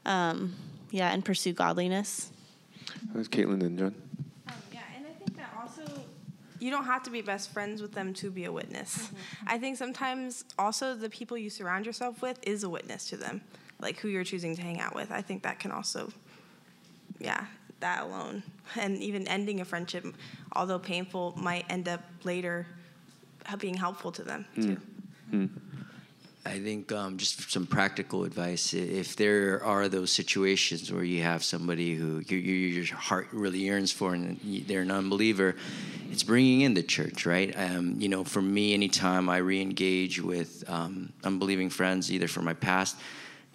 [0.06, 0.54] um,
[0.92, 2.32] yeah and pursue godliness
[3.14, 3.96] That's Caitlin and John.
[4.48, 5.84] Um, yeah, and I think that also
[6.60, 9.12] you don't have to be best friends with them to be a witness.
[9.48, 13.42] I think sometimes also the people you surround yourself with is a witness to them,
[13.80, 15.12] like who you're choosing to hang out with.
[15.12, 16.12] I think that can also,
[17.20, 17.46] yeah,
[17.80, 18.44] that alone,
[18.76, 20.06] and even ending a friendship,
[20.54, 22.66] although painful, might end up later
[23.60, 24.78] being helpful to them too.
[26.46, 28.74] I think um, just some practical advice.
[28.74, 33.60] If there are those situations where you have somebody who your, your your heart really
[33.60, 35.56] yearns for and they're an unbeliever,
[36.10, 37.54] it's bringing in the church, right?
[37.58, 42.56] Um, you know, for me, anytime I re-engage with um, unbelieving friends, either from my
[42.56, 42.96] past,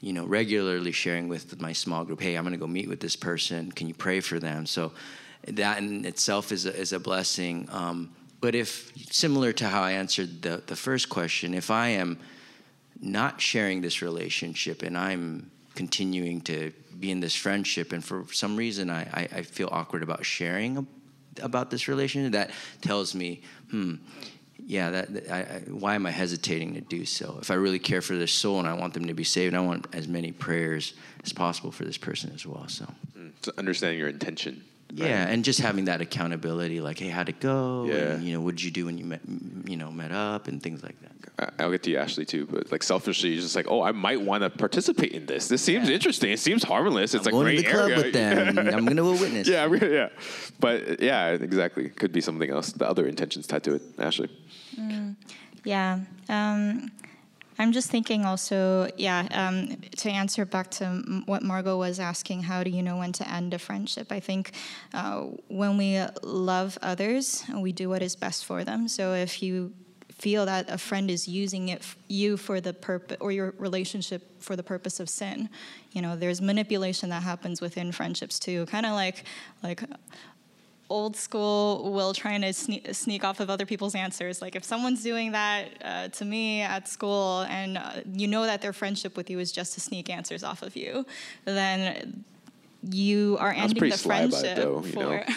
[0.05, 3.01] you know, regularly sharing with my small group, hey, I'm going to go meet with
[3.01, 3.73] this person.
[3.73, 4.67] Can you pray for them?
[4.67, 4.93] So
[5.49, 7.67] that in itself is a, is a blessing.
[7.73, 12.19] Um, but if similar to how I answered the, the first question, if I am
[13.01, 18.57] not sharing this relationship and I'm continuing to be in this friendship and for some
[18.57, 20.87] reason I, I, I feel awkward about sharing
[21.43, 22.51] about this relationship, that
[22.81, 23.41] tells me,
[23.71, 23.95] hmm,
[24.67, 27.39] yeah, that, that- I, I, why am I hesitating to do so?
[27.41, 29.61] If I really care for their soul and I want them to be saved, I
[29.61, 30.95] want as many prayers
[31.25, 32.67] as possible for this person as well.
[32.69, 32.87] So.
[33.19, 34.65] Mm, so understanding your intention.
[34.93, 35.09] right?
[35.09, 37.85] Yeah, and just having that accountability, like, hey, how'd it go?
[37.87, 37.95] Yeah.
[38.15, 39.21] And, you know, what did you do when you met,
[39.67, 41.11] you know, met up, and things like that.
[41.59, 42.47] I'll get to you, Ashley, too.
[42.49, 45.49] But like selfishly, you're just like, oh, I might want to participate in this.
[45.49, 46.31] This seems interesting.
[46.31, 47.13] It seems harmless.
[47.13, 48.03] It's I'm a going great to the club area.
[48.05, 48.59] with them.
[48.73, 49.49] I'm going to a witness.
[49.49, 50.09] yeah, I'm gonna- yeah.
[50.61, 51.89] But yeah, exactly.
[51.89, 52.71] Could be something else.
[52.71, 53.83] The other intentions tied to it.
[53.99, 54.29] Ashley.
[55.65, 56.01] Yeah.
[56.29, 56.91] Um,
[57.59, 62.65] I'm just thinking also, yeah, um, to answer back to what Margot was asking, how
[62.65, 64.11] do you know when to end a friendship?
[64.11, 64.53] I think
[64.93, 68.89] uh, when we love others, we do what is best for them.
[68.89, 69.73] So if you
[70.11, 74.55] feel that a friend is using it you for the purpose or your relationship for
[74.55, 75.51] the purpose of sin
[75.91, 79.25] you know there's manipulation that happens within friendships too kind of like
[79.65, 79.83] like
[80.91, 84.43] old school will trying to sneak, sneak off of other people's answers.
[84.43, 88.61] Like if someone's doing that uh, to me at school, and uh, you know that
[88.63, 91.07] their friendship with you is just to sneak answers off of you,
[91.45, 92.25] then
[92.91, 95.01] you are ending the sly about it, friendship though, you for.
[95.01, 95.23] know.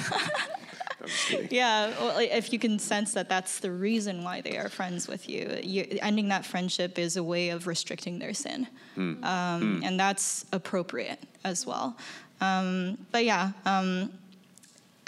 [1.00, 1.52] I'm just.
[1.52, 5.30] Yeah, well, if you can sense that that's the reason why they are friends with
[5.30, 9.24] you, you ending that friendship is a way of restricting their sin, Hmm.
[9.24, 11.96] um, and that's appropriate as well.
[12.42, 14.12] Um, but yeah, um,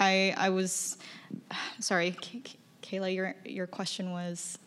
[0.00, 0.96] I I was
[1.80, 2.16] sorry,
[2.82, 4.58] Kayla, your your question was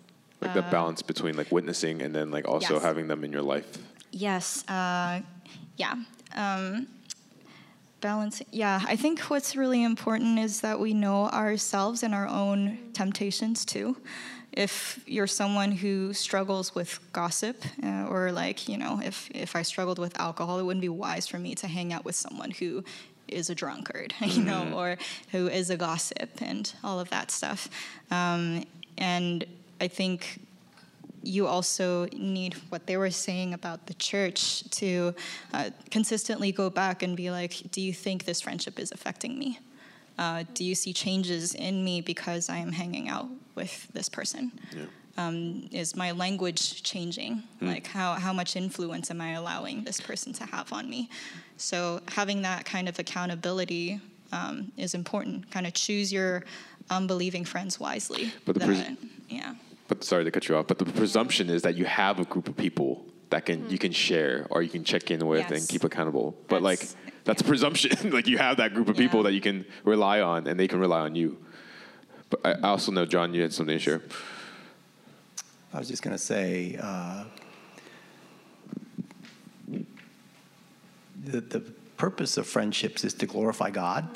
[0.42, 2.84] Like the balance between like witnessing and then like also Yes.
[2.84, 3.68] having them in your life.
[4.12, 4.64] Yes.
[4.68, 5.22] Uh,
[5.78, 5.96] yeah.
[6.36, 6.88] Um,
[8.02, 8.48] balancing.
[8.52, 8.82] Yeah.
[8.86, 13.98] I think what's really important is that we know ourselves and our own temptations too.
[14.52, 19.64] If you're someone who struggles with gossip, uh, or like you know, if if I
[19.64, 22.84] struggled with alcohol, it wouldn't be wise for me to hang out with someone who
[23.28, 24.98] is a drunkard, you know, or
[25.32, 27.70] who is a gossip and all of that stuff.
[28.12, 28.66] Um,
[28.98, 29.46] and
[29.82, 30.40] I think
[31.24, 35.16] you also need what they were saying about the church to
[35.54, 39.60] uh, consistently go back and be like, do you think this friendship is affecting me?
[40.18, 44.52] Uh, do you see changes in me because I am hanging out with this person?
[45.16, 47.44] Um, is my language changing?
[47.62, 51.08] Like, how, how much influence am I allowing this person to have on me?
[51.58, 54.02] So, having that kind of accountability
[54.32, 55.52] um, is important.
[55.52, 56.44] Kind of choose your
[56.90, 58.34] unbelieving friends wisely.
[58.46, 58.98] But the pres- That-
[59.30, 59.54] yeah.
[59.88, 60.66] But sorry to cut you off.
[60.66, 63.92] But the presumption is that you have a group of people that can you can
[63.92, 65.66] share or you can check in with and Mm-hmm.
[65.68, 66.36] Keep accountable.
[66.48, 66.96] But like That's-
[67.26, 68.10] that's a presumption.
[68.18, 69.24] like you have that group of people Yeah.
[69.30, 71.38] that you can rely on and they can rely on you.
[72.32, 74.02] But I I also know John, you had something to share.
[75.84, 77.26] I was just going to say uh,
[81.26, 81.60] the, the
[81.98, 84.08] purpose of friendships is to glorify God.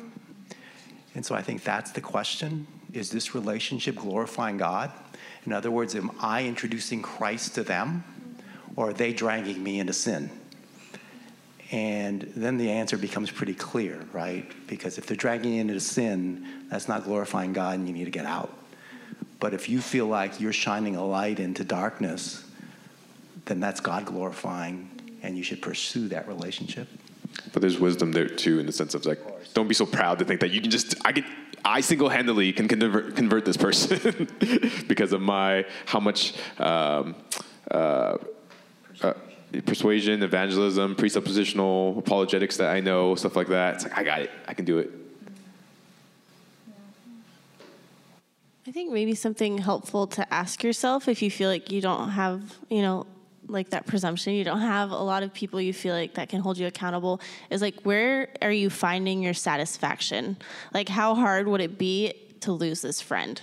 [1.14, 4.94] And so I think that's the question is this relationship glorifying God?
[5.46, 8.06] In other words, am I introducing Christ to them
[8.78, 10.30] or are they dragging me into sin?
[11.72, 14.50] And then the answer becomes pretty clear, right?
[14.68, 18.12] Because if they're dragging you into sin, that's not glorifying God and you need to
[18.12, 18.58] get out.
[19.40, 22.44] But if you feel like you're shining a light into darkness,
[23.46, 24.90] then that's God glorifying
[25.22, 26.88] and you should pursue that relationship.
[27.54, 29.20] But there's wisdom there too, in the sense of like,
[29.54, 31.26] don't be so proud to think that you can just I can
[31.66, 34.28] I single-handedly can convert, convert this person
[34.88, 37.16] because of my how much um,
[37.70, 38.18] uh,
[39.02, 39.14] uh,
[39.66, 43.76] persuasion, evangelism, presuppositional apologetics that I know, stuff like that.
[43.76, 44.92] It's like I got it, I can do it.
[48.68, 52.58] I think maybe something helpful to ask yourself if you feel like you don't have,
[52.70, 53.08] you know,
[53.48, 56.42] like that presumption, you don't have a lot of people you feel like that can
[56.42, 60.36] hold you accountable, is like, where are you finding your satisfaction?
[60.74, 63.42] Like, how hard would it be to lose this friend?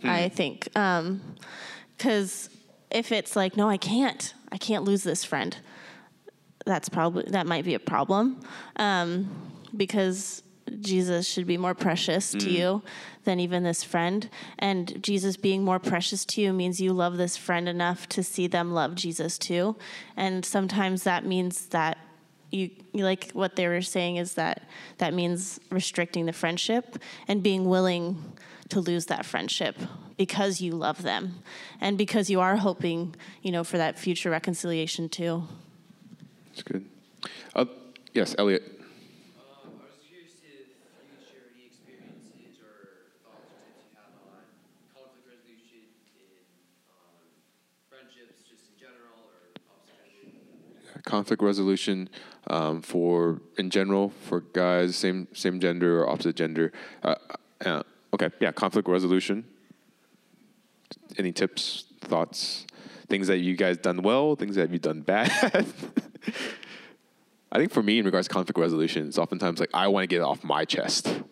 [0.00, 0.08] Hmm.
[0.08, 0.68] I think.
[0.76, 1.20] Um,
[1.96, 2.50] because
[2.90, 5.56] if it's like, no, I can't, I can't lose this friend,
[6.66, 8.40] that's probably, that might be a problem.
[8.74, 9.30] Um,
[9.76, 10.42] because
[10.80, 12.56] Jesus should be more precious to hmm.
[12.56, 12.82] you
[13.24, 14.28] than even this friend.
[14.58, 18.46] And Jesus being more precious to you means you love this friend enough to see
[18.46, 19.76] them love Jesus too.
[20.16, 21.98] And sometimes that means that
[22.50, 24.62] you, like what they were saying is that
[24.98, 28.22] that means restricting the friendship and being willing
[28.68, 29.76] to lose that friendship
[30.16, 31.42] because you love them
[31.80, 35.44] and because you are hoping, you know, for that future reconciliation too.
[36.52, 36.84] It's good.
[37.54, 37.64] Uh,
[38.12, 38.62] yes, Elliot.
[38.68, 43.96] Um, I was curious if you could share any experiences or thoughts or tips you
[43.96, 44.44] have on
[44.92, 45.88] conflict resolution
[46.20, 46.44] in
[46.92, 47.24] um,
[47.88, 50.91] friendships, just in general, or opposite gender.
[51.04, 52.08] Conflict resolution
[52.48, 56.72] um, for in general for guys same same gender or opposite gender.
[57.02, 57.14] Uh,
[57.64, 57.82] uh,
[58.14, 59.44] okay yeah conflict resolution.
[61.18, 62.66] Any tips thoughts
[63.08, 65.30] things that you guys done well things that you've done bad?
[67.52, 70.06] I think for me in regards to conflict resolution it's oftentimes like i want to
[70.06, 71.22] get it off my chest.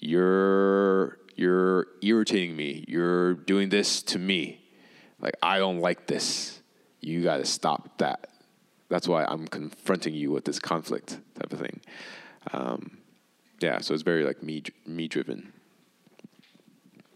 [0.00, 2.84] You're you're irritating me.
[2.88, 4.60] You're doing this to me.
[5.20, 6.60] Like i don't like this.
[7.00, 8.28] You got to stop that
[8.88, 11.80] that's why I'm confronting you with this conflict type of thing.
[12.52, 12.98] Um,
[13.60, 15.52] yeah, so it's very like me me driven.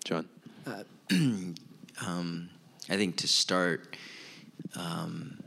[0.05, 0.29] John,
[2.07, 2.49] Um,
[2.89, 3.97] I think to start,
[4.75, 5.39] um,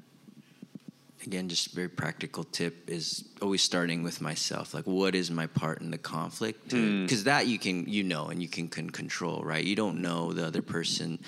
[1.26, 4.74] again, just a very practical tip is always starting with myself.
[4.74, 6.70] Like, what is my part in the conflict?
[6.70, 9.64] Because that you can, you know, and you can, can control, right?
[9.64, 11.20] You don't know the other person,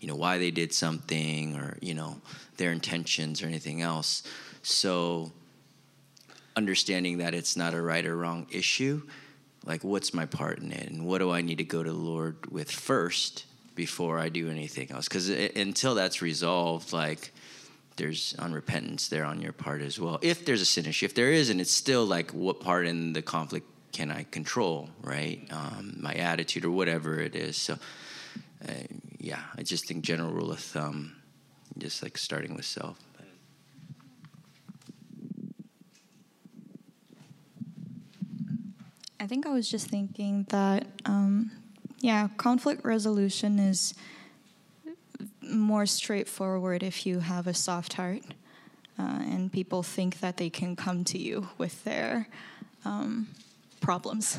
[0.00, 2.20] you know, why they did something or, you know,
[2.56, 4.22] their intentions or anything else.
[4.64, 5.32] So,
[6.56, 9.02] understanding that it's not a right or wrong issue,
[9.64, 10.88] like, what's my part in it?
[10.90, 13.44] And what do I need to go to the Lord with first
[13.74, 15.06] before I do anything else?
[15.06, 17.32] Because until that's resolved, like,
[17.96, 20.18] there's unrepentance there on your part as well.
[20.22, 23.22] If there's a sin issue, if there isn't, it's still like what part in the
[23.22, 25.46] conflict can I control, right?
[25.50, 27.56] Um, my attitude or whatever it is.
[27.56, 27.74] So,
[28.68, 28.72] uh,
[29.18, 31.16] yeah, I just think general rule of thumb,
[31.78, 32.98] just like starting with self.
[39.24, 41.50] I think I was just thinking that, um,
[42.00, 43.94] yeah, conflict resolution is
[45.40, 48.20] more straightforward if you have a soft heart
[48.98, 52.28] uh, and people think that they can come to you with their
[52.84, 53.28] um,
[53.80, 54.38] problems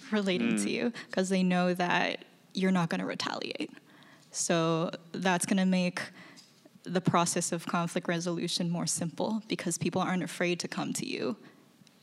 [0.10, 3.70] relating to you because they know that you're not going to retaliate.
[4.32, 6.02] So that's going to make
[6.82, 11.38] the process of conflict resolution more simple because people aren't afraid to come to you.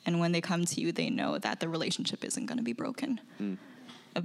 [0.08, 2.74] And when they come to you, they know that the relationship isn't going to be
[2.74, 3.20] broken.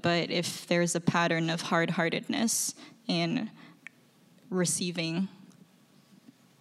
[0.00, 2.74] But if there's a pattern of hard heartedness
[3.08, 3.50] in
[4.48, 5.28] receiving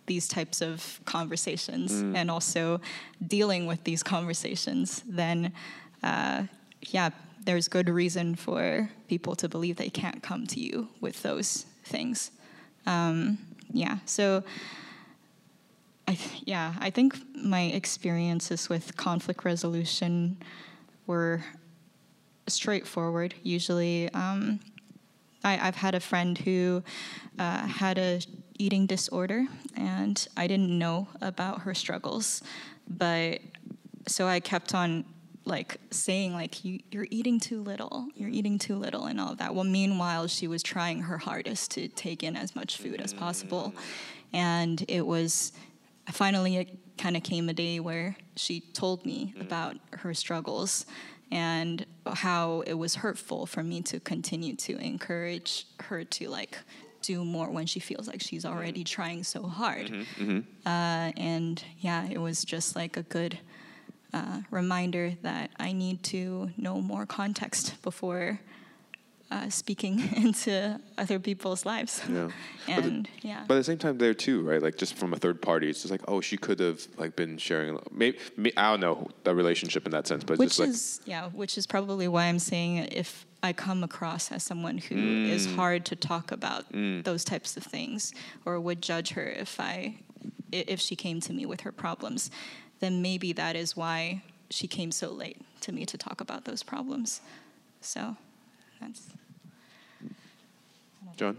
[0.08, 2.82] these types of conversations and also
[3.26, 5.54] dealing with these conversations, then
[6.04, 6.44] uh,
[6.82, 7.12] yeah,
[7.46, 12.32] there's good reason for people to believe they can't come to you with those things.
[12.86, 13.38] Um,
[13.72, 14.44] yeah, so
[16.12, 20.36] I th- yeah, I think my experiences with conflict resolution
[21.07, 21.41] were
[22.47, 23.34] straightforward.
[23.43, 24.59] Usually, um,
[25.45, 26.84] I, I've had a friend who
[27.39, 28.20] uh, had a
[28.59, 29.47] eating disorder,
[29.78, 32.43] and I didn't know about her struggles,
[32.89, 33.39] but
[34.05, 35.05] so I kept on
[35.45, 39.39] like saying like you, you're eating too little you're eating too little and all of
[39.39, 39.55] that.
[39.55, 43.74] Well meanwhile she was trying her hardest to take in as much food as possible.
[44.34, 45.51] And it was
[46.10, 50.86] finally it kind of came a day where she told me about her struggles
[51.32, 56.58] and how it was hurtful for me to continue to encourage her to like
[57.02, 59.89] do more when she feels like she's already trying so hard.
[60.66, 63.39] Uh, and yeah it was just like a good
[64.14, 68.39] uh, reminder that i need to know more context before
[69.32, 72.02] uh, speaking into other people's lives.
[72.10, 72.30] Yeah.
[72.68, 73.44] But the- and yeah.
[73.48, 74.62] But at the same time, there too, right?
[74.62, 77.38] Like just from a third party, it's just like, oh, she could have like been
[77.38, 77.80] sharing.
[77.92, 78.18] Maybe,
[78.58, 81.58] I don't know the relationship in that sense, but which just like is yeah, which
[81.58, 85.56] is probably why I'm saying if I come across as someone who is Mm.
[85.56, 88.14] hard to talk about those types of things,
[88.46, 89.96] or would judge her if i-
[90.52, 92.30] if she came to me with her problems,
[92.82, 96.62] then maybe that is why she came so late to me to talk about those
[96.62, 97.22] problems.
[97.80, 98.18] So
[98.82, 99.02] that's
[101.18, 101.38] John.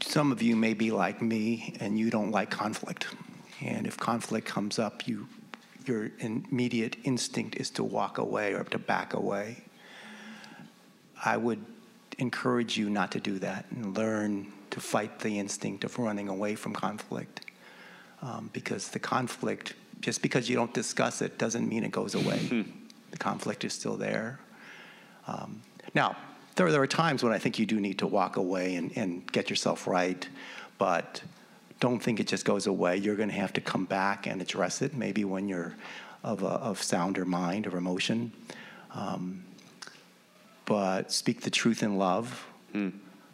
[0.00, 3.06] Some of you may be like me and you don't like conflict.
[3.60, 5.26] And if conflict comes up, you,
[5.86, 9.64] your immediate instinct is to walk away or to back away.
[11.24, 11.64] I would
[12.18, 16.54] encourage you not to do that and learn to fight the instinct of running away
[16.54, 17.40] from conflict.
[18.22, 22.66] Um, because the conflict, just because you don't discuss it, doesn't mean it goes away.
[23.10, 24.38] the conflict is still there.
[25.26, 25.62] Um,
[25.94, 26.16] now,
[26.56, 29.30] there, there are times when I think you do need to walk away and, and
[29.32, 30.28] get yourself right,
[30.78, 31.22] but
[31.80, 32.96] don't think it just goes away.
[32.96, 35.74] You're going to have to come back and address it, maybe when you're
[36.22, 38.32] of, a, of sounder mind or emotion.
[38.92, 39.44] Um,
[40.66, 42.46] but speak the truth in love,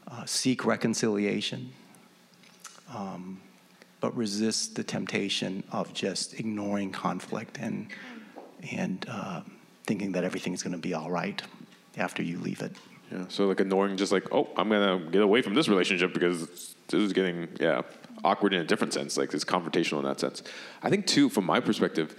[0.09, 1.73] uh, seek reconciliation,
[2.93, 3.41] um,
[4.01, 7.89] but resist the temptation of just ignoring conflict and,
[8.73, 9.43] and uh,
[9.85, 11.43] thinking that everything's going to be all right
[11.97, 12.73] after you leave it.
[13.11, 13.25] Yeah.
[13.29, 17.01] So like ignoring just like, oh, I'm gonna get away from this relationship because this
[17.01, 17.83] is getting yeah
[18.25, 19.17] awkward in a different sense.
[19.17, 20.43] Like it's confrontational in that sense.
[20.83, 22.15] I think too, from my perspective,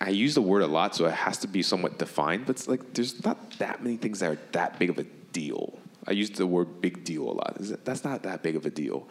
[0.00, 2.46] I use the word a lot, so it has to be somewhat defined.
[2.46, 5.78] But it's like there's not that many things that are that big of a deal.
[6.06, 7.56] I use the word big deal a lot.
[7.84, 9.08] That's not that big of a deal.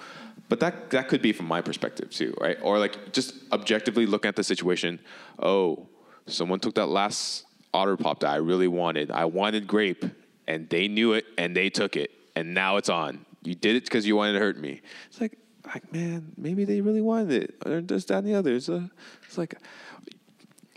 [0.50, 2.58] But that that could be from my perspective too, right?
[2.62, 5.00] Or like just objectively looking at the situation.
[5.40, 5.88] Oh,
[6.26, 9.12] someone took that last otter pop that I really wanted.
[9.12, 10.06] I wanted grape,
[10.48, 13.26] and they knew it, and they took it, and now it's on.
[13.44, 14.82] You did it because you wanted to hurt me.
[15.08, 18.56] It's like, like man, maybe they really wanted it, or this, that, and the other.
[18.56, 18.90] It's, a,
[19.24, 19.56] it's like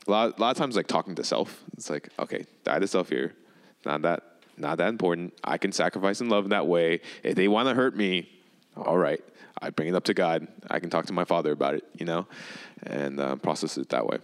[0.06, 1.64] a lot, a lot of times like talking to self.
[1.76, 3.34] It's like, okay, die to self here.
[3.84, 4.22] Not that,
[4.56, 5.34] not that important.
[5.42, 7.00] I can sacrifice and love in that way.
[7.22, 8.28] If they want to hurt me,
[8.76, 9.20] all right.
[9.62, 10.48] I bring it up to God.
[10.70, 12.26] I can talk to my Father about it, you know,
[12.84, 14.18] and uh, process it that way.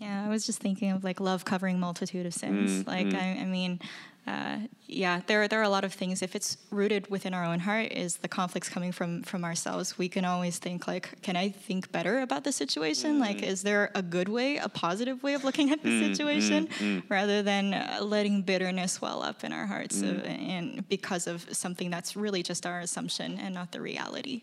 [0.00, 2.70] Yeah, I was just thinking of like love covering multitude of sins.
[2.84, 3.20] Mm, like mm.
[3.20, 3.78] I, I mean,
[4.26, 6.22] uh, yeah, there there are a lot of things.
[6.22, 9.98] If it's rooted within our own heart, is the conflicts coming from from ourselves?
[9.98, 13.18] We can always think like, can I think better about the situation?
[13.18, 13.48] Like, Mm.
[13.52, 16.78] is there a good way, a positive way of looking at the Mm, situation, mm,
[17.02, 17.02] mm.
[17.10, 20.24] rather than uh, letting bitterness well up in our hearts, Mm.
[20.54, 24.42] and because of something that's really just our assumption and not the reality,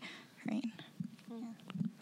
[0.51, 0.69] right?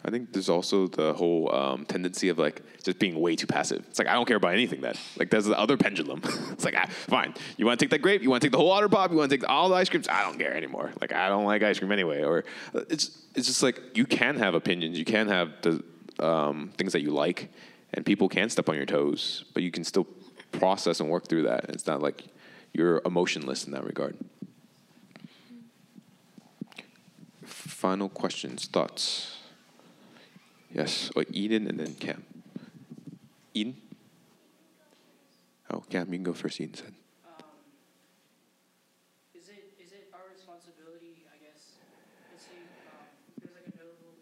[0.06, 3.84] I think there's also the whole um, tendency of like just being way too passive.
[3.90, 4.94] It's like I don't care about anything then.
[5.18, 6.20] Like there's the other pendulum.
[6.52, 8.58] it's like ah, fine, you want to take that grape, you want to take the
[8.58, 10.06] whole otter pop, you want to take all the ice creams.
[10.06, 10.92] I don't care anymore.
[11.00, 12.22] Like I don't like ice cream anyway.
[12.22, 15.82] Or uh, it's it's just like you can have opinions, you can have the
[16.24, 17.52] um, things that you like,
[17.92, 20.06] and people can step on your toes, but you can still
[20.52, 21.64] process and work through that.
[21.70, 22.22] It's not like
[22.72, 24.16] you're emotionless in that regard.
[27.44, 29.35] Final questions, thoughts.
[30.76, 32.20] Yes, oh, or Eden and then Cam.
[33.54, 33.76] Eden?
[35.72, 36.92] Oh, Cam, you can go first, Eden said.
[39.32, 41.80] Is it is it our responsibility, I guess,
[42.28, 42.60] let's say
[42.92, 43.08] um,
[43.40, 44.20] there's like a notable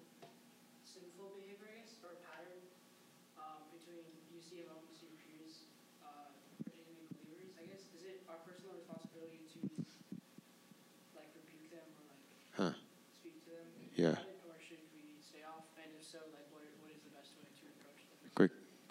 [0.86, 2.62] sinful behavior, I guess, or a pattern
[3.34, 5.66] um, between you see amongst your peers,
[6.06, 6.30] uh,
[6.62, 9.60] particularly believers, I guess, is it our personal responsibility to
[11.18, 12.22] like rebuke them or like
[12.54, 12.74] Huh.
[13.10, 13.66] speak to them?
[13.98, 14.14] Yeah.
[14.18, 15.66] about it, Or should we stay off?
[15.78, 18.18] And if so, like what, what is the best way to approach them?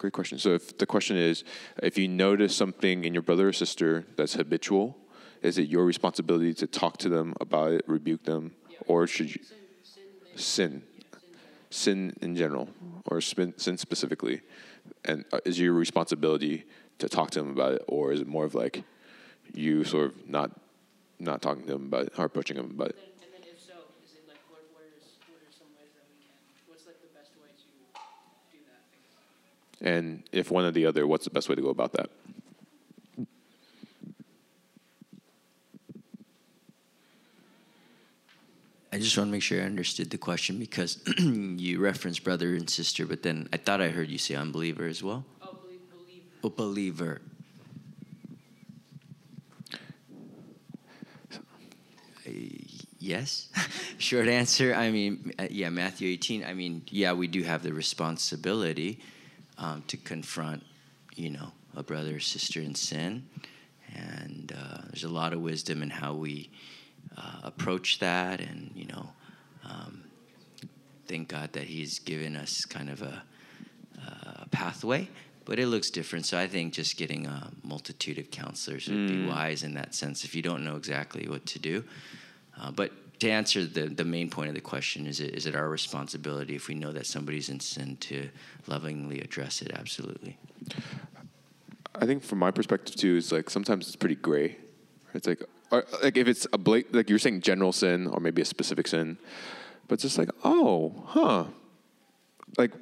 [0.04, 0.38] Great, question.
[0.38, 1.44] So, if the question is,
[1.82, 4.98] if you notice something in your brother or sister that's habitual,
[5.40, 8.52] is it your responsibility to talk to them about it, rebuke them,
[8.86, 9.40] or should you
[10.36, 10.82] sin,
[11.70, 12.68] sin in general,
[13.06, 14.42] or sin, sin specifically,
[15.06, 16.66] and uh, is your responsibility
[16.98, 18.84] to talk to them about it, or is it more of like
[19.54, 20.50] you sort of not
[21.18, 22.98] not talking to them about it, or approaching them about it?
[23.22, 23.72] And then if so,
[24.04, 26.36] is it like what what is what are some ways that we can?
[26.68, 27.64] What's like the best way to
[28.52, 28.84] do that?
[28.84, 29.73] I guess?
[29.84, 32.08] And if one or the other, what's the best way to go about that?
[38.90, 42.70] I just want to make sure I understood the question because you referenced brother and
[42.70, 45.24] sister, but then I thought I heard you say unbeliever as well.
[45.42, 46.22] Oh, believe, believe.
[46.42, 47.20] Oh, believer.
[52.26, 52.30] Uh,
[53.04, 53.50] Yes.
[53.98, 54.74] Short answer.
[54.74, 56.42] I mean, uh, yeah, Matthew 18.
[56.42, 58.98] I mean, yeah, we do have the responsibility
[59.58, 60.62] um, to confront
[61.16, 63.24] you know, a brother or sister in sin.
[63.94, 66.50] And uh, there's a lot of wisdom in how we
[67.16, 68.40] uh, approach that.
[68.40, 69.10] And, you know,
[69.64, 70.02] um,
[71.06, 73.22] thank God that He's given us kind of a,
[74.42, 75.08] a pathway.
[75.44, 76.26] But it looks different.
[76.26, 79.28] So I think just getting a multitude of counselors would be Mm.
[79.28, 81.84] wise in that sense if you don't know exactly what to do.
[82.58, 82.90] Uh, but
[83.20, 86.54] to answer the, the main point of the question, is it, is it our responsibility
[86.54, 88.28] if we know that somebody's in sin to
[88.66, 89.72] lovingly address it?
[89.72, 90.36] Absolutely.
[91.94, 94.56] I think from my perspective too, is like sometimes it's pretty gray.
[95.14, 98.42] It's like, or, like if it's a blat like you're saying general sin or maybe
[98.42, 99.16] a specific sin,
[99.86, 101.44] but it's just like, oh, huh,
[102.58, 102.72] like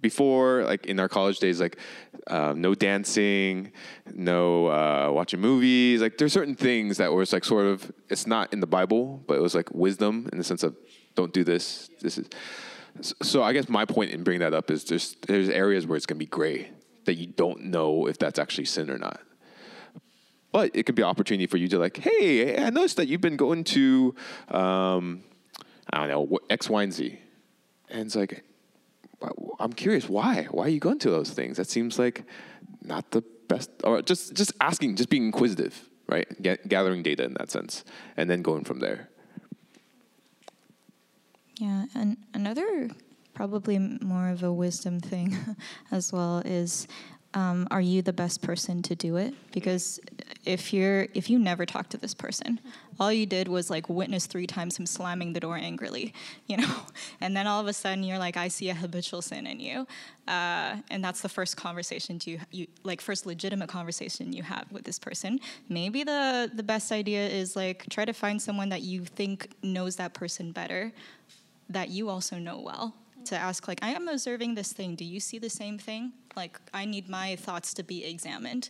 [0.00, 1.78] before, like in our college days, like
[2.26, 3.72] um, no dancing,
[4.12, 6.00] no uh, watching movies.
[6.00, 9.34] Like there's certain things that was like sort of it's not in the Bible, but
[9.34, 10.76] it was like wisdom in the sense of
[11.14, 11.90] don't do this.
[12.00, 12.28] This is
[13.22, 13.42] so.
[13.42, 16.18] I guess my point in bringing that up is there's there's areas where it's gonna
[16.18, 16.70] be gray
[17.04, 19.20] that you don't know if that's actually sin or not.
[20.52, 23.20] But it could be an opportunity for you to like, hey, I noticed that you've
[23.20, 24.14] been going to,
[24.48, 25.22] um,
[25.90, 27.18] I don't know, X, Y, and Z,
[27.90, 28.44] and it's like,
[29.58, 30.46] I'm curious why.
[30.50, 31.56] Why are you going to those things?
[31.56, 32.24] That seems like
[32.82, 33.70] not the best.
[33.84, 36.26] Or just just asking, just being inquisitive, right?
[36.68, 37.84] Gathering data in that sense,
[38.16, 39.08] and then going from there.
[41.58, 42.90] Yeah, and another
[43.34, 45.36] probably more of a wisdom thing
[45.92, 46.86] as well is
[47.34, 49.34] um, are you the best person to do it?
[49.52, 50.00] Because
[50.44, 52.58] if you're if you never talk to this person
[52.98, 56.12] all you did was like witness three times him slamming the door angrily
[56.46, 56.74] you know?
[57.20, 59.86] And then all of a sudden you're like i see a habitual sin in you.
[60.26, 64.84] Uh, and that's the first conversation you, you like first legitimate conversation you have with
[64.84, 65.40] this person.
[65.68, 69.96] Maybe the the best idea is like try to find someone that you think knows
[69.96, 70.92] that person better
[71.70, 72.94] that you also know well
[73.28, 76.54] to ask like i am observing this thing do you see the same thing like
[76.72, 78.68] i need my thoughts to be examined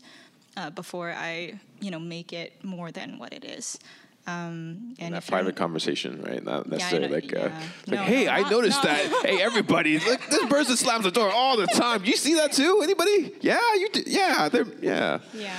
[0.56, 3.78] uh, before i you know make it more than what it is
[4.26, 6.44] um, And and that private conversation, right?
[6.44, 7.48] Not necessarily know- like, uh,
[7.86, 9.22] like, No, hey, no, I not- noticed not- that.
[9.26, 12.04] hey, everybody, look, this person slams the door all the time.
[12.04, 12.80] You see that too?
[12.82, 13.32] Anybody?
[13.40, 13.88] Yeah, you.
[13.90, 15.20] Do, yeah, they're yeah.
[15.32, 15.56] Yeah.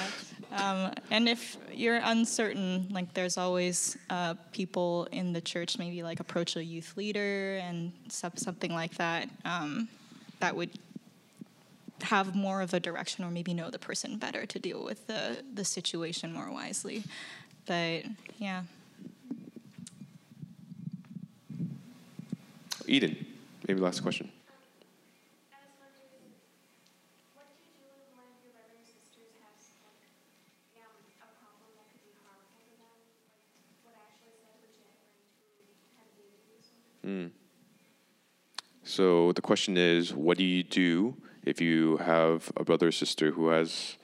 [0.52, 6.20] Um, and if you're uncertain, like there's always uh, people in the church, maybe like
[6.20, 9.88] approach a youth leader and some- something like that, um,
[10.40, 10.72] that would
[12.02, 15.44] have more of a direction or maybe know the person better to deal with the,
[15.54, 17.04] the situation more wisely.
[17.66, 18.06] But
[18.38, 18.64] yeah.
[22.88, 23.26] Eden,
[23.68, 24.32] maybe last question.
[37.06, 37.32] Mm.
[38.84, 43.32] So the question is, what do you do if you have a brother or sister
[43.32, 43.98] who has,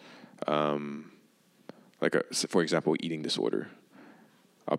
[0.47, 1.11] um,
[2.01, 3.69] like a, for example, eating disorder,
[4.67, 4.77] a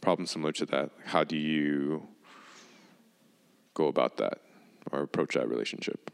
[0.00, 0.90] problem similar to that?
[1.06, 2.06] How do you
[3.74, 4.40] go about that
[4.92, 6.10] or approach that relationship?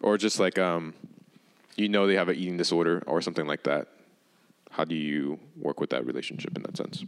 [0.00, 0.94] Or just like, um,
[1.76, 3.88] you know, they have an eating disorder or something like that.
[4.70, 7.04] How do you work with that relationship in that sense?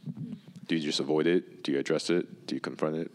[0.70, 1.64] Do you just avoid it?
[1.64, 2.46] Do you address it?
[2.46, 3.10] Do you confront it?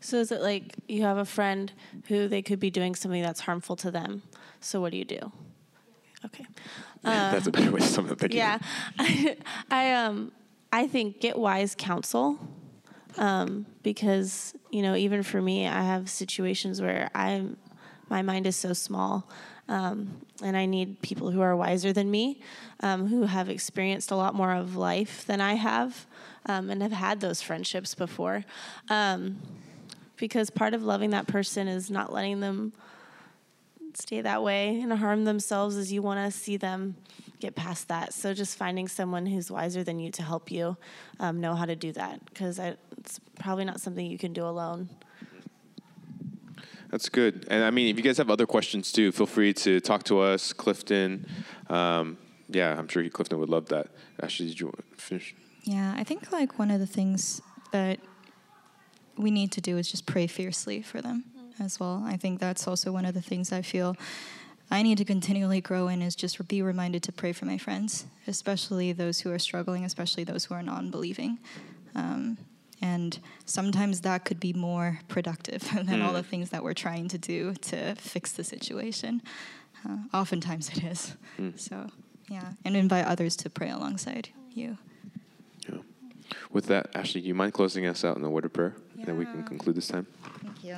[0.00, 1.72] So is it like you have a friend
[2.08, 4.20] who they could be doing something that's harmful to them?
[4.60, 5.32] So what do you do?
[6.26, 6.44] Okay.
[7.02, 8.30] Uh, That's a better way to sum it up.
[8.30, 8.58] Yeah,
[8.98, 9.38] I,
[9.70, 10.32] I um
[10.70, 12.38] I think get wise counsel,
[13.16, 17.56] um, because you know even for me I have situations where I'm
[18.10, 19.30] my mind is so small,
[19.68, 22.40] um, and I need people who are wiser than me,
[22.80, 26.06] um, who have experienced a lot more of life than I have,
[26.46, 28.44] um, and have had those friendships before,
[28.88, 29.38] um,
[30.16, 32.72] because part of loving that person is not letting them
[33.94, 36.94] stay that way and harm themselves as you want to see them
[37.40, 38.14] get past that.
[38.14, 40.76] So just finding someone who's wiser than you to help you
[41.20, 44.88] um, know how to do that because it's probably not something you can do alone.
[46.96, 47.46] That's good.
[47.50, 50.20] And I mean, if you guys have other questions too, feel free to talk to
[50.20, 51.26] us, Clifton.
[51.68, 52.16] Um,
[52.48, 53.88] yeah, I'm sure Clifton would love that.
[54.22, 55.34] Ashley, did you want to finish?
[55.64, 58.00] Yeah, I think like one of the things that
[59.18, 61.24] we need to do is just pray fiercely for them
[61.60, 62.02] as well.
[62.06, 63.94] I think that's also one of the things I feel
[64.70, 68.06] I need to continually grow in is just be reminded to pray for my friends,
[68.26, 71.40] especially those who are struggling, especially those who are non-believing.
[71.94, 72.38] Um,
[72.82, 76.14] and sometimes that could be more productive than all Mm.
[76.14, 79.22] the things that we're trying to do to fix the situation.
[79.88, 81.16] Uh, oftentimes it is.
[81.38, 81.58] Mm.
[81.58, 81.88] So,
[82.28, 84.78] yeah, and invite others to pray alongside you.
[85.68, 85.78] Yeah.
[86.50, 88.74] With that, Ashley, do you mind closing us out in a word of prayer?
[88.96, 90.06] And then we can conclude this time.
[90.42, 90.76] Thank you.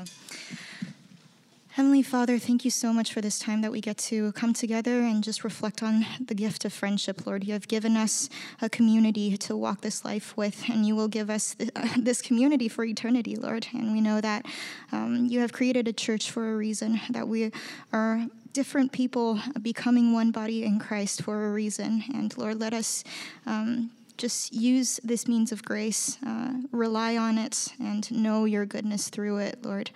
[1.78, 4.98] Heavenly Father, thank you so much for this time that we get to come together
[5.02, 7.44] and just reflect on the gift of friendship, Lord.
[7.44, 8.28] You have given us
[8.60, 12.66] a community to walk this life with, and you will give us th- this community
[12.66, 13.68] for eternity, Lord.
[13.72, 14.44] And we know that
[14.90, 17.52] um, you have created a church for a reason, that we
[17.92, 22.02] are different people becoming one body in Christ for a reason.
[22.12, 23.04] And Lord, let us.
[23.46, 29.08] Um, just use this means of grace, uh, rely on it, and know your goodness
[29.08, 29.90] through it, Lord.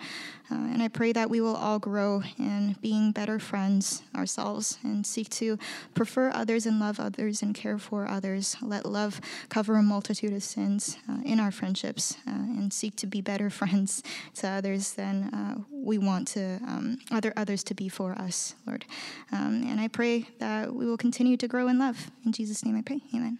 [0.51, 5.05] Uh, and I pray that we will all grow in being better friends ourselves and
[5.05, 5.57] seek to
[5.93, 8.55] prefer others and love others and care for others.
[8.61, 9.19] Let love
[9.49, 13.49] cover a multitude of sins uh, in our friendships uh, and seek to be better
[13.49, 14.03] friends
[14.35, 18.85] to others than uh, we want to um, other others to be for us, Lord.
[19.31, 22.11] Um, and I pray that we will continue to grow in love.
[22.25, 23.01] In Jesus' name I pray.
[23.13, 23.39] Amen.